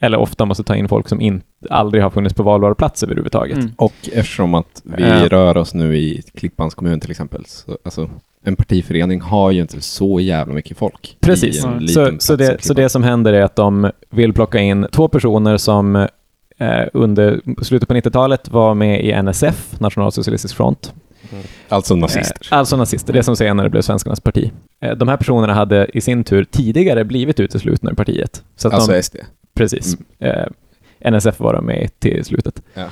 [0.00, 3.56] eller ofta måste ta in folk som inte, aldrig har funnits på valbar plats överhuvudtaget.
[3.58, 3.70] Mm.
[3.76, 5.28] Och eftersom att vi Ja.
[5.28, 8.10] rör oss nu i Klippans kommun till exempel, så, alltså,
[8.48, 11.16] en partiförening har ju inte så jävla mycket folk.
[11.20, 11.62] Precis.
[11.88, 15.56] Så- Så, det, så det som händer är att de vill plocka in två personer
[15.56, 16.06] som eh,
[16.92, 20.92] under slutet på 90-talet var med i NSF, Nationalsocialistisk front.
[21.68, 22.48] Alltså nazister.
[22.52, 24.50] Eh, alltså nazister, det som senare blev Svenskarnas parti.
[24.82, 28.42] Eh, de här personerna hade i sin tur tidigare blivit uteslutna ur partiet.
[28.56, 29.16] Så att alltså de, SD.
[29.54, 29.96] precis.
[30.18, 30.46] Eh,
[31.00, 32.62] NSF var de med till slutet.
[32.74, 32.84] Ja.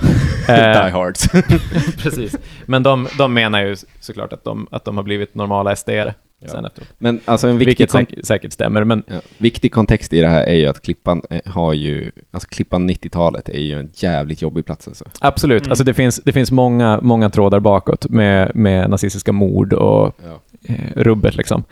[0.48, 1.28] Eh, Die Hards.
[2.02, 2.36] Precis.
[2.66, 6.14] Men de, de menar ju såklart att de, att de har blivit normala SD-are.
[6.38, 6.48] Ja.
[6.48, 6.88] sen efteråt.
[6.98, 10.42] Men alltså en viktig, Vilket säk- säkert stämmer, men ja, viktig kontext i det här
[10.42, 14.66] är ju att Klippan eh, har ju, alltså Klippan 90-talet är ju en jävligt jobbig
[14.66, 15.04] plats alltså.
[15.20, 15.62] absolut.
[15.62, 15.70] Mm.
[15.72, 20.40] Alltså det finns, det finns många, många trådar bakåt med, med nazistiska mord och Ja.
[20.68, 21.64] eh, rubbet liksom.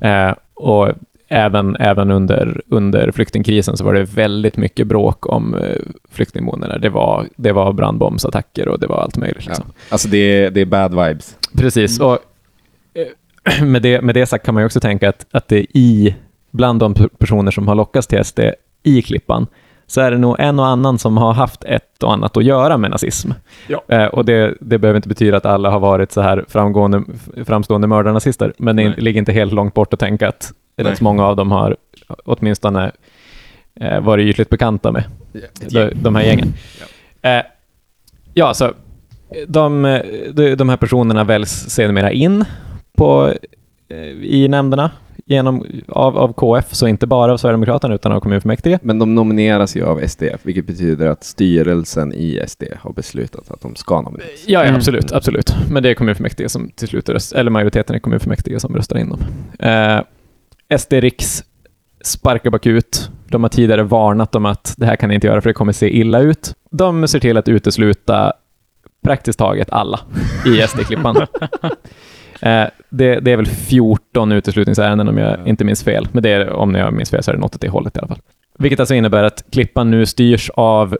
[0.00, 0.88] Eh, och
[1.30, 5.76] även, även under, under flyktingkrisen så var det väldigt mycket bråk om eh,
[6.10, 6.78] flyktingboendena.
[6.78, 9.46] Det var, det var brandbombsattacker och det var allt möjligt.
[9.46, 9.64] Liksom.
[9.88, 11.36] Alltså det är, det är bad vibes.
[11.56, 12.18] Precis, och
[12.94, 16.16] eh, med det, med det sagt kan man ju också tänka att, att det i,
[16.50, 18.40] bland de personer som har lockats till SD
[18.82, 19.46] i Klippan,
[19.90, 22.76] så är det nog en och annan som har haft ett och annat att göra
[22.76, 23.30] med nazism.
[23.66, 23.82] Ja.
[23.88, 27.02] Eh, och det, det behöver inte betyda att alla har varit så här framgående,
[27.44, 28.94] framstående mördarnazister, men det Nej.
[28.98, 30.92] ligger inte helt långt bort att tänka att Nej.
[30.92, 31.76] rätt många av dem har
[32.24, 32.92] åtminstone
[33.80, 35.04] eh, varit ytligt bekanta med
[35.70, 36.52] de, de här gängen.
[37.22, 37.42] Eh,
[38.34, 38.72] ja, så
[39.46, 39.82] de,
[40.32, 42.44] de, de här personerna väljs sedermera in
[42.96, 43.34] på,
[43.88, 44.90] eh, i nämnderna
[45.26, 48.78] genom, av, av KF, så inte bara av Sverigedemokraterna utan av kommunfullmäktige.
[48.82, 53.60] Men de nomineras ju av SD, vilket betyder att styrelsen i SD har beslutat att
[53.60, 54.30] de ska nomineras.
[54.46, 54.76] Ja, ja Mm.
[54.76, 55.54] absolut, absolut.
[55.70, 59.20] Men det är kommunfullmäktige som till slut eller majoriteten i kommunfullmäktige som röstar in dem.
[59.58, 60.00] Eh,
[60.78, 61.44] SD Riks
[62.04, 63.10] sparkar bakut.
[63.28, 65.72] De har tidigare varnat om att det här kan ni inte göra för det kommer
[65.72, 66.54] se illa ut.
[66.70, 68.32] De ser till att utesluta
[69.04, 70.00] praktiskt taget alla
[70.46, 71.16] i SD-klippan.
[72.42, 76.50] eh, det, det är väl 14 uteslutningsärenden om jag inte minns fel, men det är,
[76.50, 78.20] om jag minns fel så är det något åt det hållet i alla fall.
[78.58, 80.96] Vilket alltså innebär att klippan nu styrs av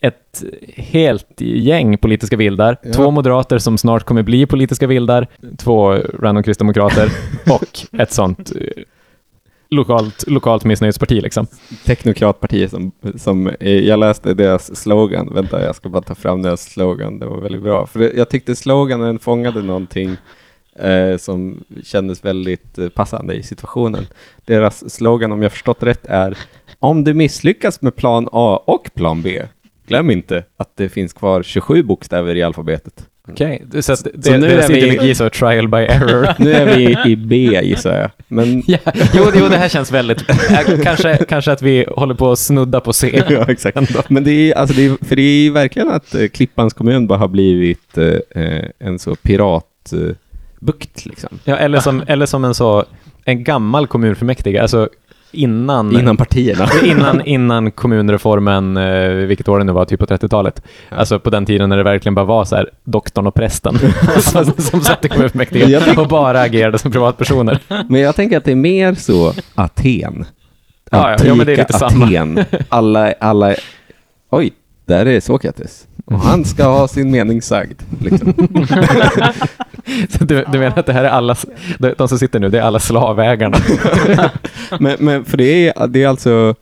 [0.00, 0.44] ett
[0.76, 2.76] helt gäng politiska vildar.
[2.82, 2.92] Ja.
[2.92, 5.26] Två moderater som snart kommer bli politiska vildar,
[5.58, 7.08] två random kristdemokrater
[7.50, 8.82] och ett sånt eh,
[9.70, 11.20] lokalt, lokalt missnöjesparti.
[11.20, 11.46] Liksom.
[11.86, 17.18] Teknokratpartiet som, som jag läste deras slogan, vänta jag ska bara ta fram deras slogan,
[17.18, 17.86] det var väldigt bra.
[17.86, 20.16] För jag tyckte sloganen fångade någonting
[20.82, 24.06] eh, som kändes väldigt eh, passande i situationen.
[24.44, 26.38] Deras slogan, om jag förstått rätt, är
[26.78, 29.42] om du misslyckas med plan A och plan B,
[29.86, 33.06] glöm inte att det finns kvar 27 bokstäver i alfabetet.
[33.28, 36.28] Okej, det- så att det, Så nu är vi- ideologi så trial by error.
[36.38, 38.78] Nu är vi i B gissar jag, men ja,
[39.14, 40.30] jo, jo, det här känns väldigt...
[40.30, 43.22] eh, kanske, kanske att vi håller på att snudda på C.
[43.28, 44.10] ja, exakt.
[44.10, 47.18] Men det är, alltså det är, för det är verkligen att eh, Klippans kommun bara
[47.18, 50.14] har blivit eh, en så piratbukt eh,
[50.60, 51.38] bukt, liksom.
[51.44, 52.84] Ja, eller som, eller som en så...
[53.24, 54.88] En gammal kommunfullmäktige, alltså
[55.32, 55.98] innan...
[55.98, 56.68] Innan partierna.
[56.84, 60.62] innan, innan kommunreformen, eh, vilket år det nu var, typ på 30-talet.
[60.88, 60.96] Ja.
[60.96, 63.78] Alltså på den tiden när det verkligen bara var så här, doktorn och prästen
[64.20, 67.58] som, som satt i kommunfullmäktige och bara agerade som privatpersoner.
[67.88, 70.24] Men jag tänker att det är mer så Aten.
[70.90, 72.06] Ja, ja, ja, men det är lite Antika samma.
[72.06, 72.44] Aten.
[72.68, 73.54] Alla, alla...
[74.30, 74.52] Oj,
[74.84, 75.86] där är Sokrates.
[76.10, 77.82] Och han ska ha sin mening sagd.
[78.00, 78.34] Liksom.
[80.20, 81.36] Du, du menar att det här är alla,
[81.78, 83.56] de, som sitter nu, det är alla slavägarna?
[84.80, 86.54] men, men för det är, det är alltså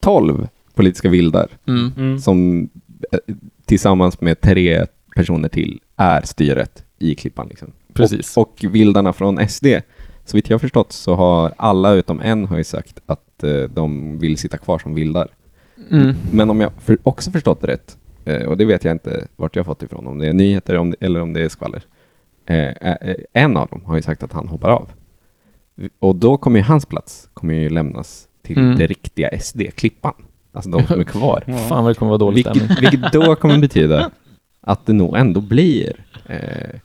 [0.00, 1.92] 12 politiska vildar Mm.
[1.96, 2.18] Mm.
[2.18, 2.68] som
[3.12, 3.18] eh,
[3.64, 7.46] tillsammans med tre personer till är styret i Klippan.
[7.48, 7.72] Liksom.
[7.92, 8.36] Precis.
[8.36, 9.66] Och, och vildarna från SD,
[10.24, 13.62] så vitt jag har förstått så har alla utom en har ju sagt att eh,
[13.62, 15.28] de vill sitta kvar som vildar.
[15.90, 16.14] Mm.
[16.32, 19.60] Men om jag för, också förstått det rätt, och det vet jag inte vart jag
[19.64, 21.82] har fått ifrån, om det är nyheter om det, eller om det är skvaller.
[22.46, 24.88] Eh, eh, en av dem har ju sagt att han hoppar av.
[25.98, 28.78] Och då kommer ju hans plats kommer ju lämnas till Mm.
[28.78, 30.14] det riktiga SD, Klippan.
[30.52, 31.44] Alltså de som är kvar.
[31.68, 32.46] Fan vad det kommer vara dålig.
[32.54, 34.10] Vilket, vilket då kommer betyda
[34.60, 36.80] att det nog ändå blir eh,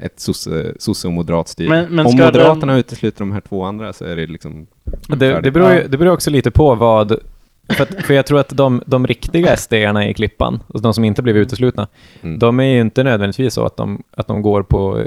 [0.00, 1.68] ett sosse- sosse och moderat styre.
[1.68, 4.66] Men- men Om Moderaterna utesluter de här två andra så är det liksom
[5.08, 7.12] Det, det, beror ju, det beror också lite på vad...
[7.70, 11.04] För, att, för jag tror att de, de riktiga SD-arna i Klippan, och de som
[11.04, 11.88] inte blev uteslutna,
[12.22, 12.38] Mm.
[12.38, 14.98] de är ju inte nödvändigtvis så att de, att de går på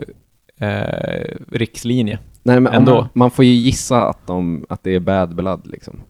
[0.59, 2.19] eh, rikslinje.
[2.43, 2.95] Nej, men ändå.
[2.95, 6.01] Man, man får ju gissa att, de, att det är bad blood liksom.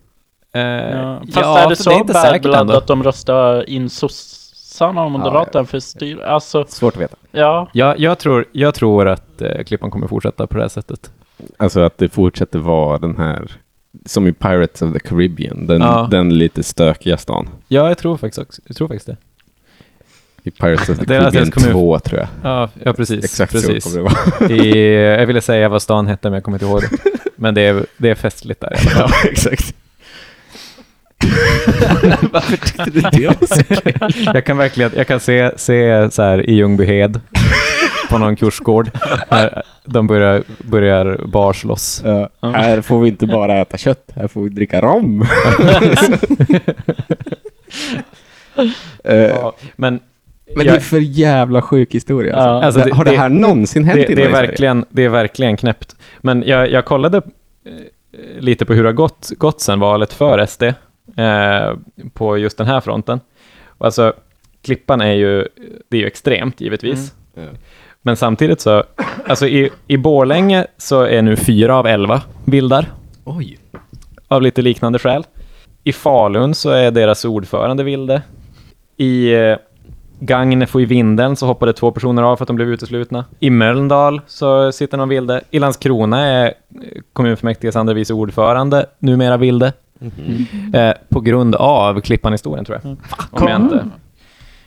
[0.53, 1.19] Eh, Ja.
[1.25, 2.73] Fast ja, är det så inte bad säkert blood ändå.
[2.73, 6.19] att de röstar in sossarna och moderaterna för styr?
[6.21, 7.15] Alltså, Svårt att veta.
[7.31, 7.69] ja.
[7.73, 11.11] Ja, jag, tror, jag tror att eh, Klippan kommer fortsätta på det här sättet.
[11.57, 13.51] Alltså att det fortsätter vara den här,
[14.05, 16.07] som i Pirates of the Caribbean, den, Ja.
[16.11, 17.49] den lite stökiga stan.
[17.67, 19.17] Ja, jag tror faktiskt, också, jag tror faktiskt det.
[20.43, 21.71] I Pirates of the Det är Caribbean kommun.
[21.71, 22.27] 2 tror jag.
[22.43, 23.25] Ja, ja precis.
[23.25, 23.83] Exakt precis.
[23.83, 24.51] så kommer det vara.
[24.65, 26.97] I, jag ville säga vad stan hette, men jag kommer inte ihåg det.
[27.35, 29.73] Men det är, det är festligt där ja, exakt.
[32.31, 34.25] Varför tyckte du det var så kul?
[34.33, 37.19] Jag kan verkligen, jag kan se, se så här i Ljungbyhed
[38.09, 38.91] på någon kursgård.
[39.31, 42.01] När de börjar, börjar barslåss.
[42.05, 45.25] Ja, här får vi inte bara äta kött, här får vi dricka rom.
[49.03, 49.99] Eh, Ja, men
[50.55, 52.35] Men det är för jävla sjuk historia.
[52.35, 52.49] Alltså.
[52.49, 52.63] Ja.
[52.63, 55.57] Alltså, det- har det, det- här någonsin hänt det, det, är verkligen, det är verkligen
[55.57, 55.95] knäppt.
[56.21, 57.21] Men jag, jag kollade eh,
[58.39, 60.73] lite på hur det har gått, gått sedan valet för SD eh,
[62.13, 63.19] på just den här fronten.
[63.77, 64.13] Alltså,
[64.61, 65.47] Klippan är ju,
[65.89, 67.13] det är ju extremt givetvis.
[67.35, 67.41] Ja.
[68.05, 68.83] Men samtidigt så,
[69.27, 72.91] alltså i, i Borlänge så är nu fyra av elva vildar
[73.23, 73.57] Oj.
[74.27, 75.23] av lite liknande skäl.
[75.83, 78.21] I Falun så är deras ordförande vilde.
[78.97, 79.57] I eh,
[80.19, 83.25] Gagnef och i Vindeln så hoppade två personer av för att de blev uteslutna.
[83.39, 85.41] I Mölndal så sitter någon vilde.
[85.51, 86.51] I Landskrona är eh,
[87.13, 89.73] kommunfullmäktiges andre vice ordförande numera vilde.
[90.73, 92.97] Eh, på grund av Klippan-historien tror jag.
[93.31, 93.85] Om jag inte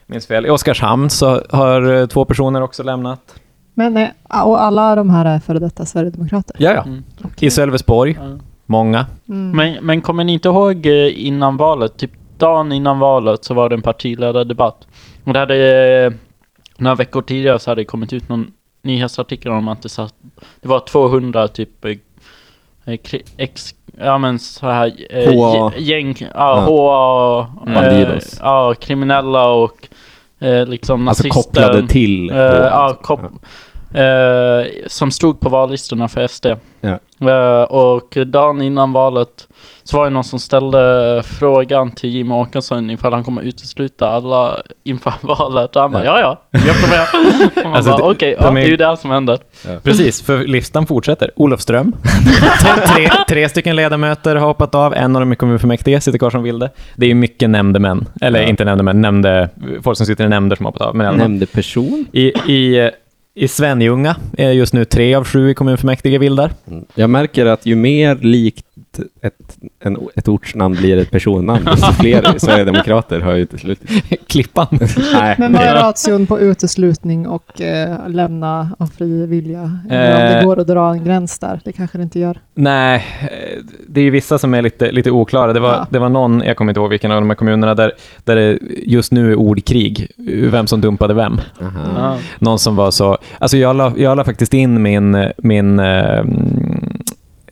[0.07, 0.47] minns fel.
[0.47, 3.35] I Oskarshamn så har eh, två personer också lämnat.
[3.75, 4.09] Men eh,
[4.45, 6.57] och alla de här är före detta Sverigedemokrater?
[6.59, 6.83] Ja, ja.
[6.83, 7.05] Mm.
[7.41, 8.39] I Sölvesborg, Ja.
[8.67, 9.07] många.
[9.29, 9.51] Mm.
[9.57, 13.69] Men, men kommer ni inte ihåg eh, innan valet, typ dagen innan valet så var
[13.69, 14.87] det en partiledardebatt.
[15.25, 16.13] Och det hade,
[16.77, 20.15] några veckor tidigare så hade det kommit ut någon nyhetsartikel om att det, satt,
[20.61, 21.85] det var 200 typ
[23.37, 25.71] ex, ja men så här eh, HA.
[25.71, 26.61] gä- gäng, ja, Ja.
[26.69, 28.39] HA, eh, Bandidos.
[28.43, 29.89] ja kriminella och
[30.41, 31.43] eh, liksom Alltså nazister.
[31.63, 32.31] kopplade till...
[32.31, 33.21] Eh, ja, kop,
[33.97, 36.47] eh, som stod på vallistorna för SD.
[36.81, 36.99] Ja.
[37.31, 39.49] Eh, och dagen innan valet
[39.85, 44.57] så var det någon som ställde frågan till Jim Åkesson ifall han kommer utesluta alla
[44.85, 45.77] inför valet.
[45.77, 46.97] Och han bara ja ja, jag kommer
[47.65, 47.77] med.
[47.77, 49.39] Alltså, okej, de ja, är- det är ju det här som händer.
[49.83, 51.31] Precis, för listan fortsätter.
[51.37, 51.93] Olofström.
[52.95, 54.95] tre, tre, stycken ledamöter har hoppat av.
[54.95, 56.71] En av dem är kommunfullmäktige, sitter kvar som vilde.
[56.97, 58.09] Det är ju mycket nämndemän.
[58.21, 58.49] Eller Ja.
[58.49, 59.49] inte nämndemän, nämnde,
[59.83, 60.95] folk som sitter i nämnder som har hoppat av.
[60.97, 61.29] Men i alla fall.
[61.29, 62.07] Nämnde person?
[62.13, 62.91] I, i,
[63.39, 66.53] I Svenljunga är just nu tre av sju i kommunfullmäktige vildar.
[66.95, 68.67] Jag märker att ju mer likt
[69.23, 73.91] ett, en, ett ortsnamn blir ett personnamn, desto fler Sverigedemokrater har uteslutit.
[74.27, 74.67] Klippan.
[75.13, 79.79] Nej, Men vad är ration på uteslutning och eh, lämna av fri vilja?
[79.91, 80.45] Eller om det Eh.
[80.45, 81.61] går att dra en gräns där?
[81.65, 82.39] Det kanske det inte gör.
[82.55, 83.56] Nej, eh,
[83.89, 85.53] det är ju vissa som är lite, lite oklara.
[85.53, 85.87] Det var, Ja.
[85.91, 87.93] det var någon, jag kommer inte ihåg vilken av de här kommunerna, där,
[88.25, 90.09] där det just nu är ordkrig,
[90.51, 91.41] vem som dumpade vem.
[91.97, 92.19] Ja.
[92.39, 97.01] Någon som var så, alltså jag la, jag la faktiskt in min, min mm,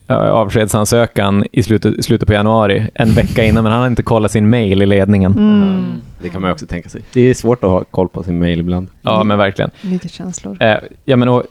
[0.09, 4.50] avskedsansökan i slutet, slutet på januari, en vecka innan, men han hade inte kollat sin
[4.50, 5.33] mail i ledningen.
[5.33, 5.85] Mm.
[6.22, 7.03] Det kan man också tänka sig.
[7.12, 8.88] Det är svårt att ha koll på sin mail ibland.
[9.03, 9.70] Ja, men verkligen.
[9.83, 10.57] Mycket känslor.
[10.61, 11.42] Eh, ja, men och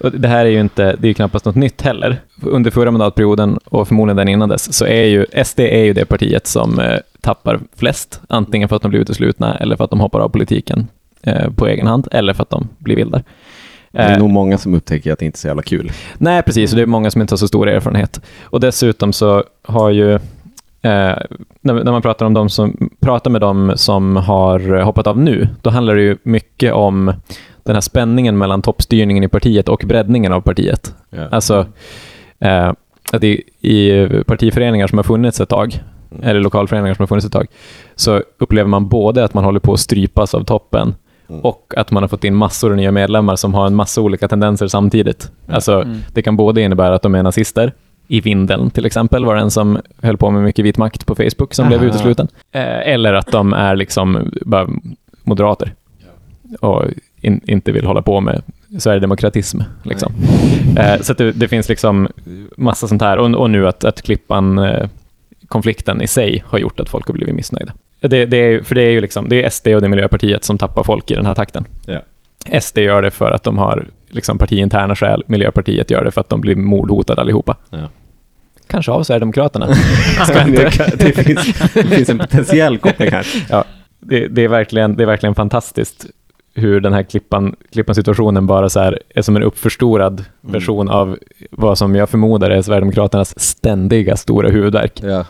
[0.00, 2.20] det här är ju inte, det är ju knappast något nytt heller.
[2.42, 6.04] Under förra mandatperioden och förmodligen den innan dess, så är ju SD är ju det
[6.04, 10.00] partiet som eh, tappar flest, antingen för att de blir uteslutna eller för att de
[10.00, 10.88] hoppar av politiken
[11.22, 13.22] eh, på egen hand, eller för att de blir vildar.
[13.92, 15.92] Det är Eh, nog många som upptäcker att det inte är så jävla kul.
[16.18, 16.72] Nej, precis.
[16.72, 18.20] Och det är många som inte har så stor erfarenhet.
[18.42, 20.20] Och dessutom så har ju, eh,
[20.82, 25.48] när, när man pratar, om de som, pratar med dem som har hoppat av nu,
[25.62, 27.12] då handlar det ju mycket om
[27.70, 30.94] den här spänningen mellan toppstyrningen i partiet och breddningen av partiet.
[31.10, 31.28] Ja.
[31.30, 31.66] Alltså,
[32.38, 32.72] eh,
[33.12, 35.82] att i, i partiföreningar som har funnits ett tag,
[36.22, 37.46] eller lokalföreningar som har funnits ett tag,
[37.96, 40.94] så upplever man både att man håller på att strypas av toppen
[41.30, 41.42] Mm.
[41.42, 44.28] och att man har fått in massor av nya medlemmar som har en massa olika
[44.28, 45.30] tendenser samtidigt.
[45.48, 45.98] Alltså, Mm.
[46.14, 47.72] det kan både innebära att de är nazister,
[48.08, 51.14] i Vindeln till exempel var det en som höll på med mycket vit makt på
[51.14, 51.88] Facebook som blev Aha.
[51.88, 52.28] utesluten.
[52.52, 54.68] Eh, eller att de är liksom bara
[55.24, 55.74] moderater
[56.60, 56.84] och
[57.20, 58.42] in, inte vill hålla på med
[58.78, 59.60] sverigedemokratism.
[59.82, 60.12] Liksom.
[60.76, 62.08] Eh, så det, det finns liksom
[62.56, 63.18] massa sånt här.
[63.18, 64.88] Och, och nu att, att Klippan, eh,
[65.48, 67.72] konflikten i sig har gjort att folk har blivit missnöjda.
[68.00, 70.44] Det, det är, för det är ju liksom, det är SD och det är Miljöpartiet
[70.44, 71.64] som tappar folk i den här takten.
[71.86, 72.00] Ja.
[72.60, 76.28] SD gör det för att de har liksom partiinterna skäl, Miljöpartiet gör det för att
[76.28, 77.56] de blir mordhotade allihopa.
[77.70, 77.88] Ja.
[78.66, 79.66] Kanske av Sverigedemokraterna.
[80.46, 83.26] det, det, finns, det finns en potentiell koppling här.
[83.48, 83.64] ja,
[84.00, 86.06] det, det, är verkligen, det är verkligen fantastiskt
[86.54, 91.18] hur den här klippan, klippan situationen bara så här är som en uppförstorad version av
[91.50, 95.00] vad som jag förmodar är Sverigedemokraternas ständiga stora huvudvärk.
[95.02, 95.24] Ja.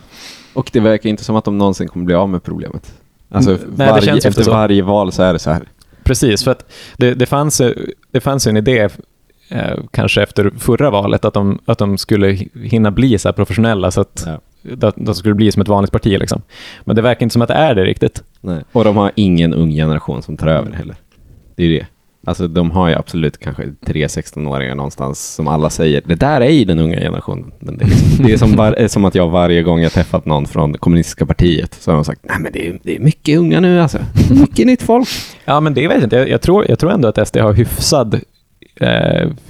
[0.54, 2.94] Och det verkar inte som att de någonsin kommer bli av med problemet.
[3.30, 4.50] Alltså, Mm, nej, det varje, efter så.
[4.50, 5.62] varje val så är det så här.
[6.04, 7.60] Precis, för att det, det, fanns,
[8.10, 8.88] det fanns en idé,
[9.48, 14.00] eh, kanske efter förra valet, att de, att de skulle hinna bli så professionella, så
[14.00, 14.88] att Ja.
[14.88, 16.18] att de skulle bli som ett vanligt parti.
[16.18, 16.42] Liksom.
[16.84, 18.22] Men det verkar inte som att det är det riktigt.
[18.40, 18.64] Nej.
[18.72, 20.96] Och de har ingen ung generation som tar över heller.
[21.60, 21.86] Det är det.
[22.26, 26.50] Alltså de har ju absolut kanske tre 16-åringar någonstans som alla säger, det där är
[26.50, 27.52] ju den unga generationen.
[27.58, 30.26] Men det, är liksom, det är som, var, som att jag varje gång jag träffat
[30.26, 33.38] någon från kommunistiska partiet så har de sagt, nej men det är, det är mycket
[33.38, 33.98] unga nu alltså.
[34.30, 35.08] Mycket nytt folk.
[35.44, 36.16] Ja, men det vet jag inte.
[36.16, 38.20] Jag, jag, tror, jag tror ändå att SD har hyfsad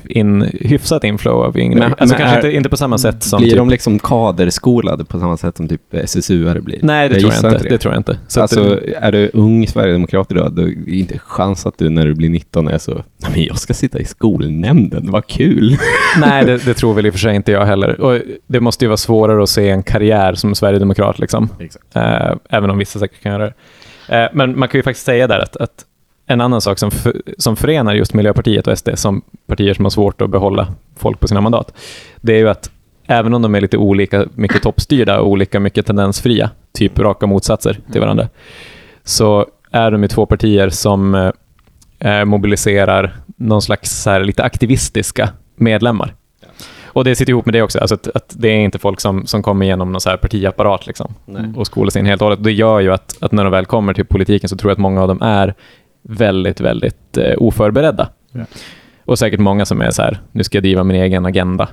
[0.08, 1.78] in, hyfsat inflow av yngre.
[1.78, 3.98] Men- alltså men kanske är- inte, inte på samma sätt som blir typ, de liksom
[3.98, 6.78] kaderskolade på samma sätt som typ SSU-are blir?
[6.82, 7.68] Nej, det Jag tror jag inte.
[7.68, 7.78] Det.
[7.78, 8.18] tror jag inte.
[8.28, 12.06] Så alltså, är du ung sverigedemokrat idag, då är det inte chans att du när
[12.06, 15.76] du blir 19 är så, nej men jag ska sitta i skolnämnden, vad kul.
[16.20, 18.00] nej, det, det tror väl i och för sig inte jag heller.
[18.00, 21.48] Och det måste ju vara svårare att se en karriär som sverigedemokrat, liksom.
[21.60, 21.96] Exakt.
[21.96, 23.54] Eh, även om vissa säkert kan göra det.
[24.16, 25.84] Eh, men man kan ju faktiskt säga där att, att
[26.30, 29.90] en annan sak som, för, som förenar just Miljöpartiet och SD som partier som har
[29.90, 31.74] svårt att behålla folk på sina mandat,
[32.20, 32.70] det är ju att
[33.06, 37.78] även om de är lite olika mycket toppstyrda och olika mycket tendensfria, typ raka motsatser
[37.92, 38.28] till varandra,
[39.04, 41.32] så är de ju två partier som
[41.98, 46.14] eh, mobiliserar någon slags här, lite aktivistiska medlemmar.
[46.92, 49.26] Och det sitter ihop med det också, alltså att, att det är inte folk som,
[49.26, 51.44] som kommer genom någon så här partiapparat liksom, Nej.
[51.56, 52.44] och skolas in helt och hållet.
[52.44, 54.78] Det gör ju att, att när de väl kommer till politiken så tror jag att
[54.78, 55.54] många av dem är
[56.02, 58.08] väldigt, väldigt eh, oförberedda.
[58.32, 58.44] Ja.
[59.04, 61.68] Och säkert många som är så här, nu ska jag driva min egen agenda.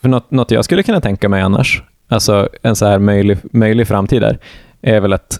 [0.00, 3.88] För något, något jag skulle kunna tänka mig annars, alltså en så här möjlig, möjlig
[3.88, 4.38] framtid där,
[4.82, 5.38] är väl att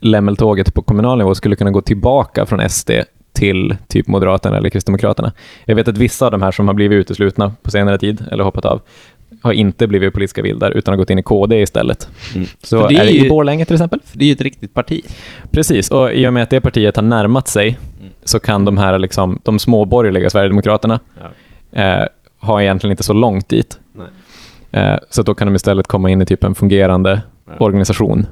[0.00, 2.90] lämmeltåget på kommunal nivå skulle kunna gå tillbaka från SD
[3.32, 5.32] till typ Moderaterna eller Kristdemokraterna.
[5.64, 8.44] Jag vet att vissa av de här som har blivit uteslutna på senare tid, eller
[8.44, 8.80] hoppat av,
[9.42, 12.08] har inte blivit politiska vildar, utan har gått in i KD istället.
[12.34, 12.46] Mm.
[12.62, 14.00] Så det är är det ju- i Borlänge till exempel?
[14.04, 15.02] För det är ju ett riktigt parti.
[15.50, 17.78] Precis, och i och med att det partiet har närmat sig
[18.24, 21.00] så kan de här liksom, de småborgerliga Sverigedemokraterna
[21.72, 22.02] eh,
[22.40, 23.78] ha egentligen inte så långt dit.
[23.92, 24.06] Nej.
[24.82, 27.52] Eh, så då kan de istället komma in i typ en fungerande Ja.
[27.64, 28.26] organisation.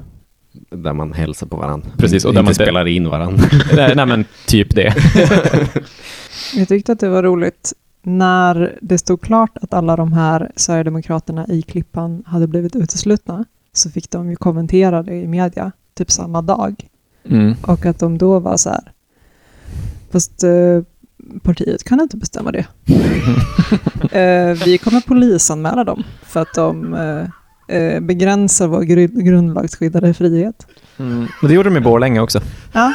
[0.69, 1.87] Där man hälsar på varandra.
[1.97, 3.43] Precis, och och där inte man- spelar in varandra.
[3.75, 4.93] nej, nej, men typ det.
[6.55, 11.45] Jag tyckte att det var roligt när det stod klart att alla de här Sverigedemokraterna
[11.47, 16.41] i Klippan hade blivit uteslutna så fick de ju kommentera det i media typ samma
[16.41, 16.87] dag.
[17.23, 17.55] Mm.
[17.61, 18.91] Och att de då var så här,
[20.11, 20.81] fast eh,
[21.41, 22.65] partiet kan inte bestämma det.
[24.19, 27.25] eh, vi kommer polisanmäla dem för att de eh,
[28.01, 30.67] begränsar vår gru- grundlagsskyddade frihet.
[30.99, 31.27] Mm.
[31.41, 32.41] Men det gjorde de i Borlänge också.
[32.73, 32.93] Ja,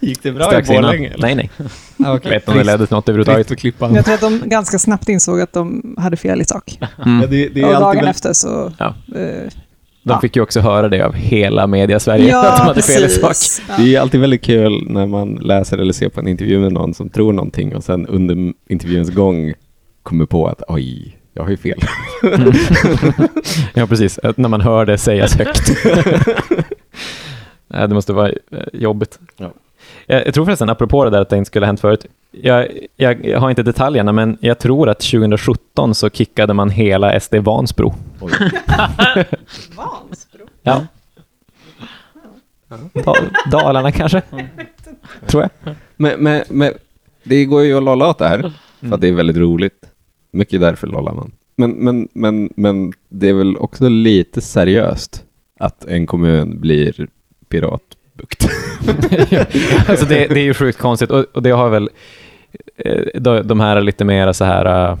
[0.00, 0.74] Gick det bra Strax i.
[0.74, 1.12] Borlänge?
[1.18, 1.50] Nej, nej.
[2.04, 3.64] Ah, Jag vet inte om det ledde till något överhuvudtaget.
[3.94, 6.78] Jag tror att de ganska snabbt insåg att de hade fel i sak.
[7.04, 7.20] Mm.
[7.20, 8.72] Ja, det, det Och dagen väl- efter så...
[8.78, 8.86] Ja.
[8.86, 9.22] eh,
[10.04, 10.20] De Ja.
[10.20, 13.28] fick ju också höra det av hela media-Sverige, att de hade fel i sak.
[13.28, 13.62] precis.
[13.68, 13.74] Ja.
[13.78, 16.94] Det är alltid väldigt kul när man läser eller ser på en intervju med någon
[16.94, 19.52] som tror någonting och sen under intervjuns gång
[20.02, 21.80] kommer på att oj, jag har ju fel.
[22.22, 22.52] Mm.
[23.74, 24.18] ja, precis.
[24.36, 25.70] När man hör det sägas högt.
[27.68, 29.18] Nej, det måste vara eh, jobbigt.
[29.36, 29.52] Ja.
[30.06, 32.68] Jag, jag tror förresten, apropå det där att det inte skulle ha hänt förut, jag,
[32.96, 37.34] jag, jag har inte detaljerna, men jag tror att 2017 så kickade man hela SD
[37.34, 37.94] Vansbro.
[39.76, 40.46] Vansbro?
[40.62, 40.86] Ja.
[42.92, 43.14] Da,
[43.50, 44.22] Dalarna kanske?
[45.26, 45.74] Tror jag.
[45.96, 46.72] Men, men, men
[47.22, 49.91] det går ju att lolla åt det här, för att det är väldigt roligt.
[50.32, 51.32] Mycket därför lollar man.
[51.56, 55.24] Men, men, men, men det är väl också lite seriöst
[55.60, 57.08] att en kommun blir
[57.48, 58.48] piratbukt.
[59.88, 61.90] alltså det, det är ju sjukt konstigt och, och det har väl
[62.76, 64.98] eh, de, här lite mer så här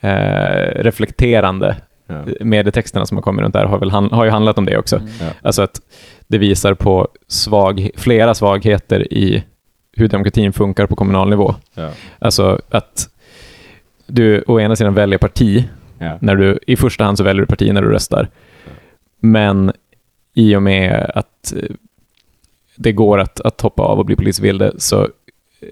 [0.00, 1.76] eh, reflekterande
[2.10, 2.24] Ja.
[2.40, 5.00] medietexterna som har kommit runt där har, väl han, har ju handlat om det också.
[5.20, 5.26] Ja.
[5.42, 5.80] Alltså att
[6.26, 9.44] det visar på svag, flera svagheter i
[9.92, 11.54] hur demokratin funkar på kommunal nivå.
[11.74, 11.90] Ja.
[12.18, 13.08] Alltså att
[14.08, 15.64] du å ena sidan väljer parti,
[16.00, 16.18] Ja.
[16.20, 18.28] när du, i första hand så väljer du parti när du röstar.
[19.20, 19.72] Men
[20.34, 21.62] i och med att eh,
[22.76, 25.08] det går att, att hoppa av och bli politisk vilde så eh,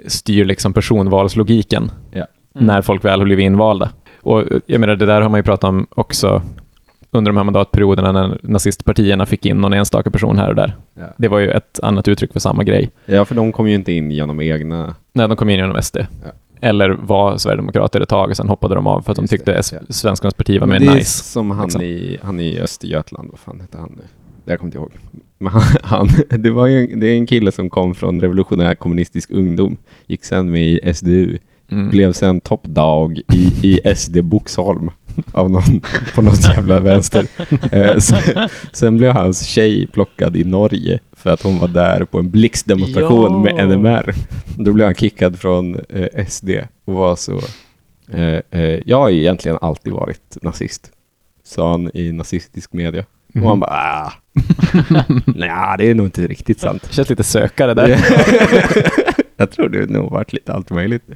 [0.07, 2.26] styr liksom personvalslogiken Ja.
[2.53, 3.91] när folk väl har blivit invalda.
[4.20, 6.43] Och eh, jag menar, det där har man ju pratat om också
[7.11, 10.76] under de här mandatperioderna när nazistpartierna fick in någon enstaka person här och där.
[10.95, 11.05] Ja.
[11.16, 12.91] Det var ju ett annat uttryck för samma grej.
[13.07, 14.95] ja, för de kom ju inte in genom egna...
[15.12, 15.97] Nej, de kom in genom SD.
[15.99, 16.30] Ja.
[16.61, 19.37] Eller var Sverigedemokrater ett tag och sen hoppade de av för att de Just det,
[19.37, 19.79] tyckte S- ja.
[19.95, 21.25] Svenskarnas parti var mer det är nice.
[21.25, 21.83] som han, liksom.
[21.83, 24.03] i, han i Östergötland, vad fan hette han nu?
[24.45, 24.93] Jag kommer inte ihåg.
[25.39, 26.09] Men han, han,
[26.43, 29.77] det, var en- det är en kille som kom från revolutionär kommunistisk ungdom,
[30.07, 31.39] gick sen med i SDU,
[31.71, 31.89] Mm.
[31.91, 34.91] blev sen toppdag i, i SD Boxholm
[35.33, 35.81] av någon,
[36.15, 37.27] på något jävla vänster.
[37.73, 42.19] Eh, sen, sen blev hans tjej plockad i Norge för att hon var där på
[42.19, 43.55] en blixtdemonstration Ja.
[43.55, 44.14] med NMR.
[44.59, 46.51] Då blev han kickad från eh, SD
[46.85, 47.41] och var så
[48.12, 50.91] eh, eh, jag har egentligen alltid varit nazist,
[51.45, 53.05] sa han i nazistisk media.
[53.29, 53.47] Och Mhm.
[53.47, 54.12] han bara, ah.
[55.27, 56.89] nej, det är nog inte riktigt sant.
[56.91, 57.89] Känns lite sökare där.
[59.37, 61.03] jag tror det nog varit lite allt möjligt.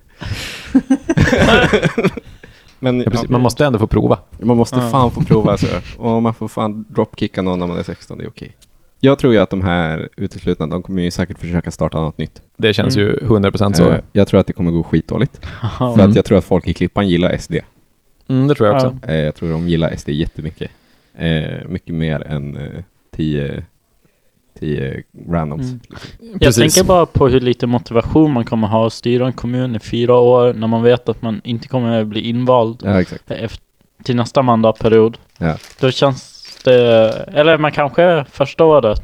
[2.79, 3.11] Men Ja.
[3.29, 4.19] Man måste ändå få prova.
[4.43, 5.57] man måste fan få prova.
[5.59, 5.67] Så.
[5.99, 8.57] Och man får fan dropkicka någon när man är 16, det är okej.
[9.01, 12.43] Jag tror ju att de här uteslutna, de kommer ju säkert försöka starta något nytt.
[12.57, 13.09] Det känns Mm.
[13.09, 13.91] ju 100% så.
[13.91, 15.41] Eh, Jag tror att det kommer gå skitdåligt.
[15.79, 16.11] För Mm.
[16.11, 17.55] att jag tror att folk i Klippan gillar SD.
[18.29, 18.99] Mm, det tror jag också.
[19.09, 20.71] Eh, Jag tror de gillar SD jättemycket.
[21.15, 22.83] Eh, mycket mer än eh,
[23.17, 23.65] tio,
[24.59, 25.71] tio randoms.
[25.71, 25.81] Mm.
[26.33, 26.75] Jag Precis.
[26.75, 30.15] tänker bara på hur lite motivation man kommer ha att styra en kommun i fyra
[30.15, 33.31] år när man vet att man inte kommer bli invald Ja, exakt.
[33.31, 33.61] efter,
[34.03, 35.19] till nästa mandatperiod.
[35.39, 35.57] Ja.
[35.81, 39.03] Då känns det, eller man kanske första året,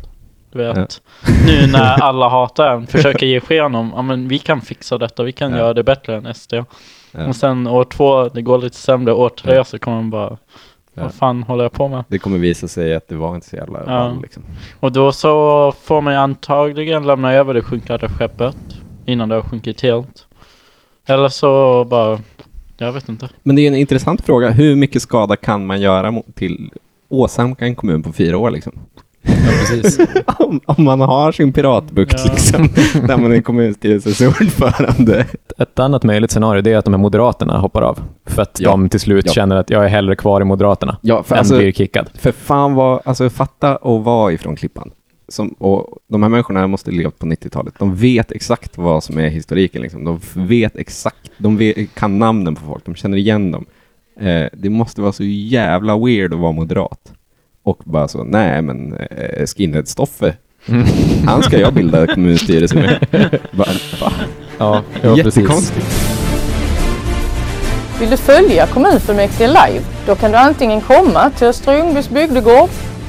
[0.52, 1.02] du vet,
[1.46, 5.22] nu när alla hatar en, försöker ge sken om, ja men vi kan fixa detta,
[5.22, 5.59] vi kan Ja.
[5.59, 6.54] göra det bättre än SD.
[6.54, 7.26] Ja.
[7.28, 9.64] Och sen år två, det går lite sämre, år tre Ja.
[9.64, 10.36] så kommer man bara,
[10.94, 11.02] Ja.
[11.02, 12.04] vad fan håller jag på med?
[12.09, 13.84] Det kommer visa sig att det var inte så jävla Ja.
[13.86, 14.42] ball, liksom.
[14.80, 18.57] Och då så får man antagligen lämna över det sjunkande skeppet
[19.07, 20.26] innan det har sjunkit helt.
[21.07, 22.18] Eller så bara,
[22.78, 23.28] jag vet inte.
[23.42, 24.50] Men det är en intressant fråga.
[24.50, 26.70] Hur mycket skada kan man göra till
[27.09, 28.72] åsamka en kommun på fyra år liksom?
[29.22, 29.98] Ja, precis.
[30.38, 32.32] om, om man har sin piratbukt Ja.
[32.32, 32.68] liksom,
[33.07, 35.26] där man är kommunstyrelsens ordförande.
[35.59, 37.98] Ett annat möjligt scenario är att de här moderaterna hoppar av.
[38.26, 38.70] För att Ja.
[38.70, 39.32] de till slut Ja.
[39.32, 42.11] känner att jag är hellre kvar i moderaterna Ja, för, än alltså, blir kickad.
[42.18, 44.90] för fan vad, alltså fatta och vara ifrån Klippan.
[45.28, 47.74] Som, och de här människorna måste leva på 90-talet.
[47.78, 49.82] De vet exakt vad som är historiken.
[49.82, 50.04] Liksom.
[50.04, 53.64] De vet exakt, de vet, kan namnen på folk, de känner igen dem.
[54.20, 57.12] Eh, det måste vara så jävla weird att vara moderat.
[57.64, 60.34] Och bara så, nej men eh, skinhead-Stoffe,
[60.68, 60.86] Mm.
[61.26, 63.06] han ska jag bilda kommunstyrelse med.
[63.52, 63.68] Bara,
[64.00, 64.12] va?
[64.58, 65.36] Ja, ja precis.
[65.36, 65.86] Jättekonstigt.
[68.00, 69.80] Vill du följa kommunfullmäktige live?
[70.06, 72.68] Då kan du antingen komma till Östra Ljungbys bygdegård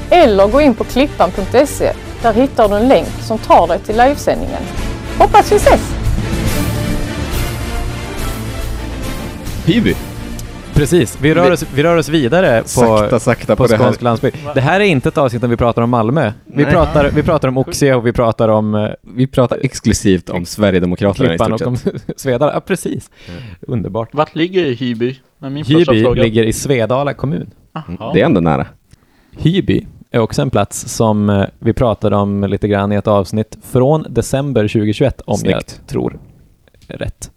[0.09, 1.91] eller gå in på klippan.se.
[2.21, 4.61] Där hittar du en länk som tar dig till livesändningen.
[5.17, 5.81] Hoppas vi ses!
[9.65, 9.95] Hyby.
[10.77, 13.83] Precis, vi rör oss, vi rör oss vidare på, Sakta, sakta på, på det här.
[13.83, 14.35] skånsk landsbygd.
[14.55, 16.31] Det här är inte ett avsnitt där vi pratar om Malmö.
[16.45, 16.71] Vi, Nej.
[16.71, 21.33] pratar, vi pratar om Oxie och vi pratar om eh, Vi pratar exklusivt om Sverigedemokraterna
[21.33, 22.03] i stort och om sett.
[22.19, 22.53] Svedala.
[22.53, 23.09] Ja, precis.
[23.61, 24.13] Underbart.
[24.13, 25.15] Vart ligger Hyby?
[25.67, 26.23] Hyby fråga.
[26.23, 27.49] ligger i Svedala kommun.
[27.73, 28.13] Jaha.
[28.13, 28.65] Det är ändå nära.
[29.37, 33.57] Hyby är också en plats som eh, vi pratade om lite grann i ett avsnitt
[33.71, 35.81] från december 2021, om jag Snyggt.
[35.87, 36.19] tror
[36.87, 37.31] rätt.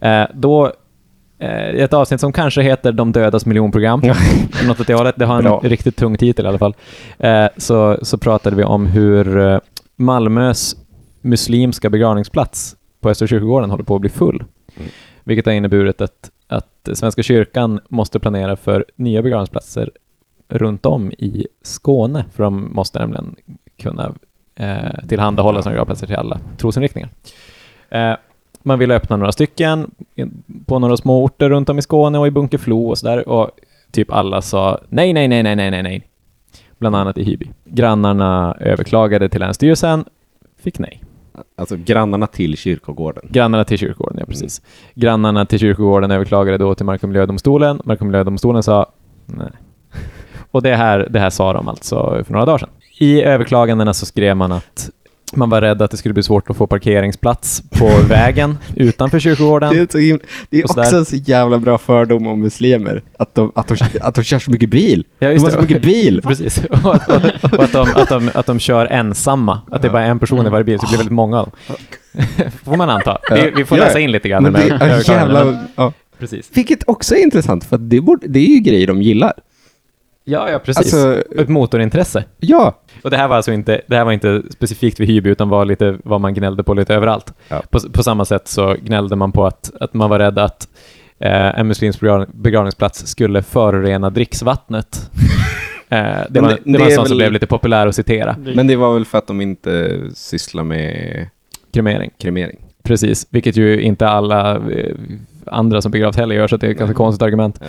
[0.00, 0.72] Eh, då,
[1.38, 4.02] ett avsnitt som kanske heter De dödas miljonprogram,
[4.66, 5.14] något åt det hållet.
[5.18, 5.60] Det har en Bra.
[5.64, 6.74] riktigt tung titel i alla fall.
[7.18, 9.58] Eh, så, så pratade vi om hur eh,
[9.96, 10.76] Malmös
[11.20, 14.44] muslimska begravningsplats på Östra kyrkogården håller på att bli full.
[14.76, 14.88] Mm.
[15.24, 19.90] Vilket har inneburit att, att Svenska kyrkan måste planera för nya begravningsplatser
[20.48, 23.36] runt om i Skåne, för de måste nämligen
[23.82, 24.14] kunna
[24.54, 27.08] eh, tillhandahålla sådana gravplatser till alla trosinriktningar.
[27.90, 28.14] Eh,
[28.68, 29.90] man ville öppna några stycken
[30.66, 33.50] på några små orter runt om i Skåne och i Bunkeflo och sådär och
[33.90, 36.08] typ alla sa nej, nej, nej, nej, nej, nej, nej.
[36.78, 37.50] Bland annat i Hyby.
[37.64, 40.04] Grannarna överklagade till Länsstyrelsen,
[40.62, 41.02] fick nej.
[41.56, 43.24] Alltså grannarna till kyrkogården.
[43.30, 44.62] Grannarna till kyrkogården, ja precis.
[44.94, 47.80] Grannarna till kyrkogården överklagade då till Mark och miljödomstolen.
[47.84, 48.86] Mark och miljödomstolen sa
[49.26, 49.50] nej.
[50.50, 52.68] Och det här, det här sa de alltså för några dagar sedan.
[53.00, 54.90] I överklagandena så skrev man att
[55.36, 59.74] man var rädd att det skulle bli svårt att få parkeringsplats på vägen utanför kyrkogården.
[59.74, 63.02] Det är, så himla, det är också en så jävla bra fördom om muslimer.
[63.18, 65.04] Att de, att de, att de kör så mycket bil.
[65.18, 66.22] Ja, De har så mycket bil.
[66.26, 66.58] Precis.
[66.84, 67.08] Och att,
[67.52, 69.60] och att, de, att, de, att de kör ensamma.
[69.70, 71.44] Att det är bara en person i varje bil, så det blir väldigt många av
[71.44, 71.76] dem.
[72.64, 73.18] får man anta.
[73.30, 74.42] Vi, vi får läsa in lite grann.
[74.42, 75.92] Men det jävla, ja.
[76.18, 76.50] Precis.
[76.54, 79.32] Vilket också är intressant, för det, borde, det är ju grejer de gillar.
[80.30, 80.94] Ja, ja, precis.
[80.94, 82.24] Alltså, Ett motorintresse.
[82.40, 82.74] ja.
[83.04, 85.64] Och det här var alltså inte, det här var inte specifikt vid Hyby, utan var
[85.64, 87.32] lite vad man gnällde på lite överallt.
[87.48, 87.62] Ja.
[87.70, 90.68] På, på samma sätt så gnällde man på att, att man var rädd att
[91.18, 95.10] eh, en muslimsk begrav- begravningsplats skulle förorena dricksvattnet.
[95.88, 95.98] eh,
[96.30, 98.36] det var, det- det, var en sån som väl- blev lite populär att citera.
[98.54, 101.26] Men det var väl för att de inte sysslar med
[101.72, 102.10] Kremering.
[102.18, 102.58] kremering.
[102.82, 104.94] Precis, vilket ju inte alla eh,
[105.46, 107.58] andra som begravs heller gör, så det är ett ganska konstigt argument.
[107.60, 107.66] Ja.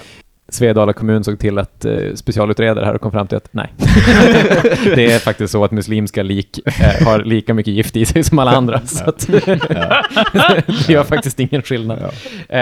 [0.52, 3.74] Svedala kommun såg till att eh, specialutreda det här och kom fram till att nej.
[4.96, 8.40] det är faktiskt så att muslimska lik eh, har lika mycket gift i sig som
[8.40, 8.82] alla andra.
[8.86, 9.28] Så att
[10.88, 12.00] det gör faktiskt ingen skillnad.
[12.50, 12.60] Eh,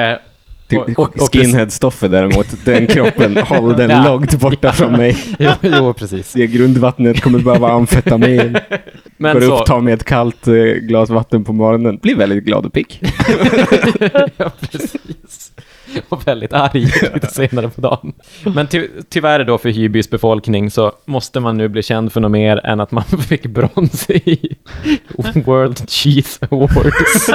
[0.69, 4.03] Typ Och- och- och- Skinhead-Stoffe däremot, den kroppen, håll den Ja.
[4.03, 5.17] långt borta från mig.
[5.39, 6.33] jo, jo, precis.
[6.33, 8.57] Det grundvattnet kommer behöva amfetamin.
[9.17, 12.43] Men Går så, upp, tar med ett kallt eh, glas vatten på morgonen, blir väldigt
[12.43, 13.01] glad och pick.
[14.37, 15.51] ja, precis.
[16.09, 18.13] Och väldigt arg lite senare på dagen.
[18.43, 22.31] Men ty tyvärr då för Hybys befolkning så måste man nu bli känd för något
[22.31, 24.55] mer än att man fick brons i
[25.45, 27.29] World Cheese Awards.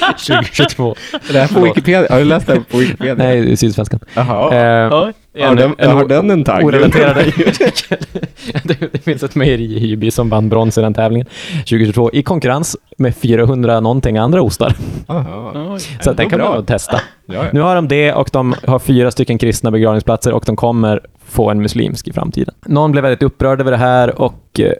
[0.00, 0.94] 2022.
[1.32, 2.06] Det här på Wikipedia.
[2.10, 3.14] Har du läst det här på Wikipedia?
[3.14, 4.00] Nej, det är Sydsvenskan.
[4.14, 4.54] Jaha.
[4.86, 5.12] Eh, Oj.
[5.38, 6.64] Har den, har den en tagg?
[6.64, 7.24] orelaterade
[8.64, 11.26] det, det finns ett mejeri i Hyby som vann brons i den tävlingen
[11.58, 14.74] 2022 i konkurrens med 400 någonting andra ostar.
[15.06, 15.78] Aha.
[16.00, 16.54] Så den kan bra.
[16.54, 17.00] man testa.
[17.26, 17.44] Ja, ja.
[17.52, 21.50] Nu har de det och de har fyra stycken kristna begravningsplatser och de kommer få
[21.50, 22.54] en muslimsk i framtiden.
[22.66, 24.72] Någon blev väldigt upprörd över det här och eh,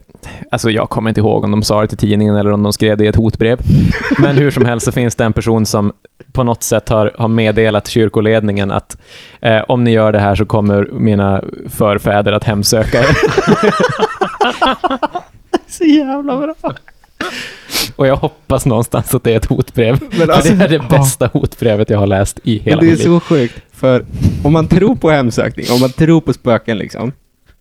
[0.51, 2.97] alltså jag kommer inte ihåg om de sa det till tidningen eller om de skrev
[2.97, 3.59] det i ett hotbrev.
[4.19, 5.93] Men hur som helst så finns det en person som
[6.33, 8.97] på något sätt har, har meddelat kyrkoledningen att
[9.41, 13.07] eh, om ni gör det här så kommer mina förfäder att hemsöka er.
[15.69, 16.55] Så jävla bra.
[17.97, 19.99] Och jag hoppas någonstans att det är ett hotbrev.
[20.19, 22.91] Men alltså- det är det bästa hotbrevet jag har läst i hela Men det är
[22.91, 23.05] mitt liv.
[23.05, 24.05] så sjukt, för
[24.45, 27.13] om man tror på hemsökning, om man tror på spöken liksom,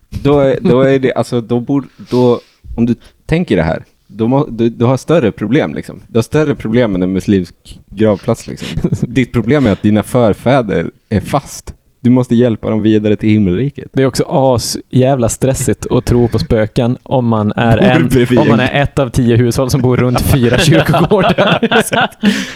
[0.08, 2.40] då då är det, alltså då borde, då,
[2.76, 2.94] om du
[3.26, 6.02] tänker det här, då må, du, du har större problem liksom.
[6.08, 7.54] Du har större problem än en muslimsk
[7.90, 8.68] gravplats liksom.
[9.00, 11.74] Ditt problem är att dina förfäder är fast.
[12.00, 13.88] Du måste hjälpa dem vidare till himmelriket.
[13.92, 18.48] Det är också as jävla stressigt att tro på spöken om man är, en, om
[18.48, 21.58] man är ett av tio hushåll som bor runt fyra kyrkogårdar.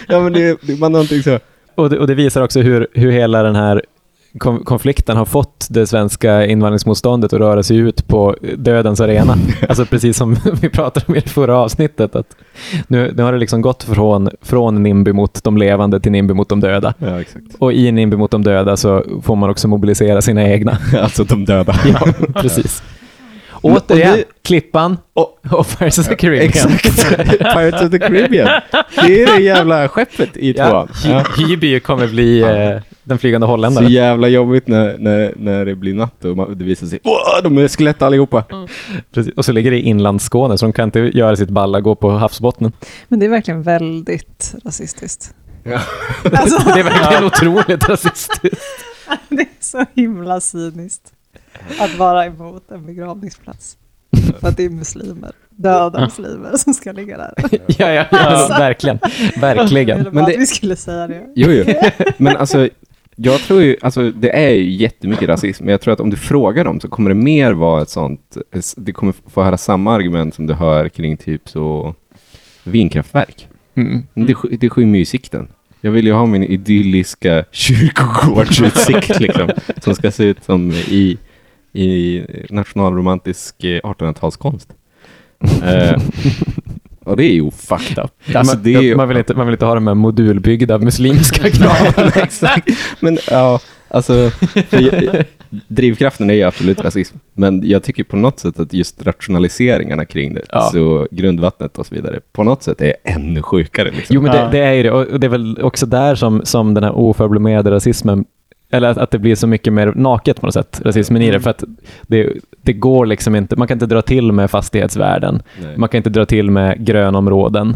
[0.07, 1.39] Ja men det, man har någonting så,
[1.81, 3.81] och, det, och det visar också hur, hur hela den här
[4.37, 9.35] kon- konflikten har fått det svenska invandringsmotståndet att röra sig ut på dödens arena.
[9.69, 12.15] Alltså precis som vi pratade om i det förra avsnittet.
[12.15, 12.35] Att
[12.87, 16.49] nu, nu har det liksom gått från, från NIMBY mot de levande till NIMBY mot
[16.49, 16.93] de döda.
[16.97, 17.45] ja exakt.
[17.59, 20.77] Och i NIMBY mot de döda så får man också mobilisera sina egna.
[21.01, 21.75] Alltså de döda.
[21.85, 22.07] Ja,
[22.41, 22.83] precis.
[23.61, 26.49] Återigen, Klippan och, och Pirates of the Caribbean.
[26.73, 27.37] Exakt.
[27.39, 28.61] Pirates of the Caribbean.
[28.95, 30.87] Det är det jävla skeppet i Ja, tvåan.
[31.05, 31.25] Ja.
[31.37, 33.89] Hyby kommer bli eh, den flygande Så holländaren.
[33.91, 36.99] jävla jobbigt när, när, när det blir natt och man, det visar sig
[37.43, 38.43] de är skelett allihopa.
[39.13, 39.33] Precis.
[39.37, 42.11] Och så ligger det i inlandsskåne, så de kan inte göra sitt balla gå på
[42.11, 42.71] havsbottnen.
[43.07, 45.35] Men det är verkligen väldigt rasistiskt.
[45.63, 45.79] Ja.
[46.31, 48.85] Alltså, Det är verkligen otroligt rasistiskt.
[49.29, 51.13] det är så himla cyniskt
[51.79, 53.77] att vara emot en begravningsplats.
[54.39, 57.33] För att det är muslimer, döda muslimer som ska ligga där.
[57.67, 58.99] Ja, ja, ja, verkligen.
[59.33, 59.97] Jag Verkligen.
[59.97, 61.21] ville Men det- att vi skulle säga det.
[61.35, 61.73] Jo, jo.
[62.17, 62.69] Men alltså,
[63.15, 66.17] jag tror ju, alltså det är ju jättemycket rasism, men jag tror att om du
[66.17, 68.37] frågar dem så kommer det mer vara ett sånt,
[68.77, 71.95] det kommer få höra samma argument som du hör kring typ så
[72.63, 73.47] vindkraftverk.
[73.75, 74.03] Mm.
[74.13, 75.47] Det, det skymmer ju sikten.
[75.81, 79.49] Jag vill ju ha min idylliska kyrkogårdsutsikt liksom,
[79.81, 81.17] som ska se ut som i,
[81.73, 84.67] i nationalromantisk eh, 1800-talskonst.
[85.65, 86.01] Eh,
[87.05, 88.35] och det är ju fucked up.
[88.35, 91.49] Alltså, man, det är man, vill inte, man vill inte ha de här modulbyggda muslimska
[91.53, 92.11] gravarna.
[92.15, 92.69] Exakt.
[92.99, 94.31] Men ja, alltså,
[94.69, 95.23] jag,
[95.67, 97.17] drivkraften är ju absolut rasism.
[97.33, 100.69] Men jag tycker på något sätt att just rationaliseringarna kring det, Ja.
[100.73, 103.91] så grundvattnet och så vidare, på något sätt är ännu sjukare.
[103.91, 104.15] Liksom.
[104.15, 104.91] Jo, men det, det är ju det.
[104.91, 108.25] Och det är väl också där som, som den här oförblommerade rasismen,
[108.71, 111.39] eller att, att det blir så mycket mer naket på något sätt, rasismen i det.
[111.39, 111.63] För att
[112.01, 112.29] det,
[112.61, 115.41] det går liksom inte, man kan inte dra till med fastighetsvärden.
[115.61, 117.75] nej, Man kan inte dra till med grönområden.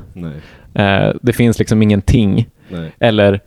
[0.73, 2.47] Eh, det finns liksom ingenting.
[2.69, 3.39] nej, Eller,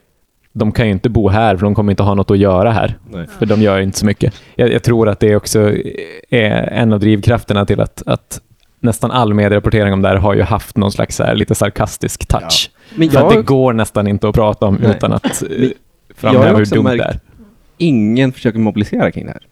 [0.52, 2.98] de kan ju inte bo här för de kommer inte ha något att göra här.
[3.10, 3.26] nej.
[3.38, 4.34] För de gör inte så mycket.
[4.54, 5.72] Jag, jag tror att det också
[6.30, 8.40] är en av drivkrafterna till att, att
[8.80, 12.70] nästan all medierapportering om det här har ju haft någon slags här, lite sarkastisk touch.
[12.96, 14.90] Men För att det jag, går nästan inte att prata om Nej.
[14.90, 15.72] utan att eh, jag
[16.16, 17.18] framhäva hur dumt det är.
[17.78, 19.42] Ingen försöker mobilisera kring det här.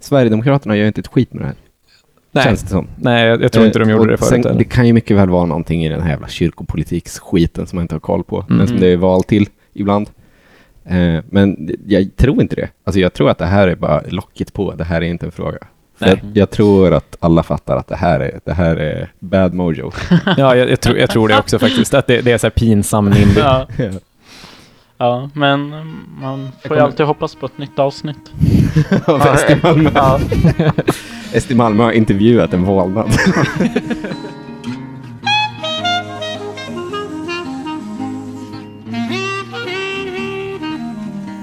[0.00, 1.54] Sverigedemokraterna gör inte ett skit med det här,
[2.32, 2.86] Nej, känns det som.
[2.96, 4.42] nej jag, jag tror inte de Eh, gjorde och det förut.
[4.44, 4.58] sen.
[4.58, 7.94] Det kan ju mycket väl vara någonting i den här jävla kyrkopolitiksskiten som man inte
[7.94, 8.56] har koll på, Mm.
[8.58, 10.10] men som det är val till ibland.
[10.84, 12.68] Eh, men jag tror inte det.
[12.84, 15.32] Alltså jag tror att det här är bara locket på, det här är inte en
[15.32, 15.58] fråga.
[15.98, 19.92] Jag, jag tror att alla fattar att det här är, det här är bad mojo.
[20.36, 21.94] Ja, jag, jag, tror, jag tror det också faktiskt.
[21.94, 23.40] Att det, det är så här pinsam NIMBY.
[23.40, 23.66] Ja,
[24.98, 28.32] ja, men mm, man får ju kommer- alltid hoppas på ett nytt avsnitt.
[29.06, 29.90] Av SD Malmö.
[29.94, 30.20] Ja.
[31.40, 33.10] SD Malmö har intervjuat en vålnad.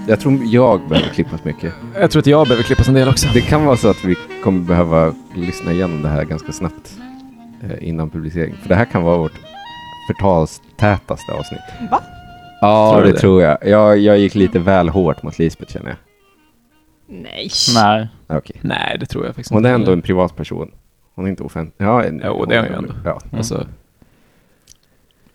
[0.08, 1.74] Jag tror jag behöver klippas mycket.
[1.99, 3.28] Jag tror att jag behöver klippas en del också.
[3.34, 6.97] Det kan vara så att vi kommer behöva lyssna igenom det här ganska snabbt
[7.64, 8.56] eh, innan publicering.
[8.62, 9.39] För det här kan vara vårt
[10.08, 11.91] förtalstätaste avsnitt.
[11.91, 12.01] Va?
[12.62, 13.20] Ja, Tror det, det?
[13.20, 13.58] tror jag.
[13.68, 13.97] jag.
[13.99, 15.97] Jag gick lite väl hårt mot Lisbeth känner jag.
[17.24, 17.49] Nej.
[17.76, 18.08] Nej.
[18.28, 18.56] Okej.
[18.62, 19.82] Nej, det tror jag faktiskt Hon är inte.
[19.82, 20.72] ändå en privatperson.
[21.16, 21.86] Hon är inte offentlig.
[21.88, 22.93] Ja, en- Jo, det är hon ju ändå.
[23.06, 23.22] Ja.
[23.38, 23.68] Alltså,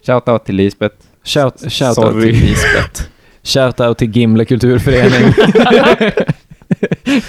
[0.06, 0.96] Shoutout till Lisbeth.
[1.24, 2.22] shout, shout out Sorry.
[2.32, 3.02] till Lisbeth.
[3.42, 5.32] Shout out till Gimle kulturförening.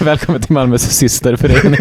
[0.00, 1.80] Välkommen till Malmös systerförening.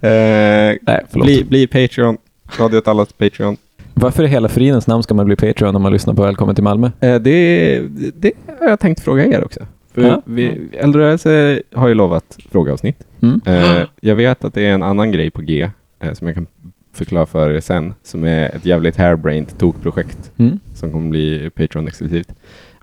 [0.00, 1.26] Eh, Nej, förlåt.
[1.26, 2.16] bli, bli Patreon.
[2.58, 3.56] Radio åt allas Patreon.
[4.00, 6.64] Varför i hela fridens namn ska man bli Patreon om man lyssnar på Välkommen till
[6.64, 6.90] Malmö?
[7.00, 7.80] Eh, Det,
[8.14, 9.60] det har jag tänkt fråga er också.
[9.94, 10.22] Ja.
[10.24, 12.96] vi, Eldrörelse har ju lovat frågeavsnitt.
[13.22, 13.40] Mm.
[13.46, 15.70] Eh, jag vet att det är en annan grej på G
[16.00, 16.46] eh, som jag kan
[16.94, 20.60] förklara för er sen, som är ett jävligt hairbrained tokprojekt Mm.
[20.74, 22.28] som kommer bli Patreon-exklusivt.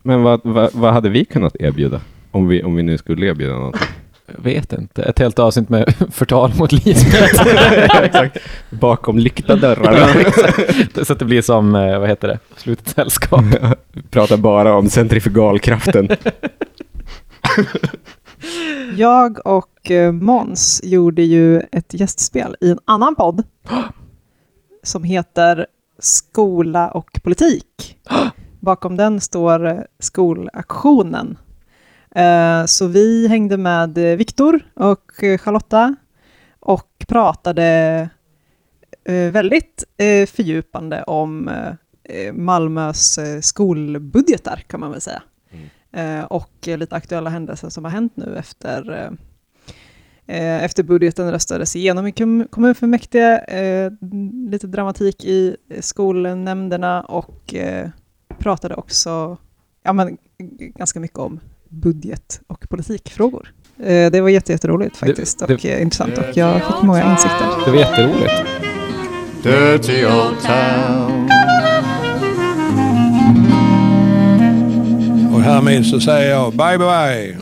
[0.04, 2.02] Men vad, vad, vad hade vi kunnat erbjuda?
[2.32, 3.76] Om vi, om vi nu skulle erbjuda något.
[4.26, 5.04] Jag vet inte.
[5.04, 7.48] Ett helt avsnitt med förtal mot Lisbeth.
[8.04, 8.38] Exakt.
[8.70, 11.04] Bakom lyckta dörrar.
[11.04, 13.44] Så att det blir som, eh, vad heter det, Slutet sällskap.
[14.10, 16.10] Pratar bara om centrifugalkraften.
[18.96, 23.44] Jag och eh, Måns gjorde ju ett gästspel i en annan podd
[24.84, 25.66] som heter
[26.00, 27.98] Skola och politik.
[28.60, 31.38] Bakom den står eh, skolaktionen.
[32.16, 35.96] Eh, Så vi hängde med eh, Viktor och eh, Charlotta
[36.60, 38.10] och pratade
[39.32, 39.84] väldigt
[40.28, 41.50] fördjupande om
[42.34, 45.24] Malmös skolbudgetar kan man väl säga.
[45.92, 49.12] Eh, och lite aktuella händelser som har hänt nu efter,
[50.28, 53.40] efter budgeten röstades igenom i kom- kommunfullmäktige.
[54.50, 57.56] Lite dramatik i skolnämnderna och
[58.40, 59.38] pratade också
[59.84, 60.18] ja, men,
[60.76, 61.40] ganska mycket om
[61.74, 63.48] budget och politikfrågor.
[63.84, 67.12] Eh, det var jätte, jätteroligt faktiskt Det- det- och eh, intressant och jag fick många
[67.12, 67.48] insikter.
[67.66, 68.34] Det var jätteroligt.
[69.44, 71.30] Dirty old town.
[75.34, 77.38] Och härmed så säger jag bye bye.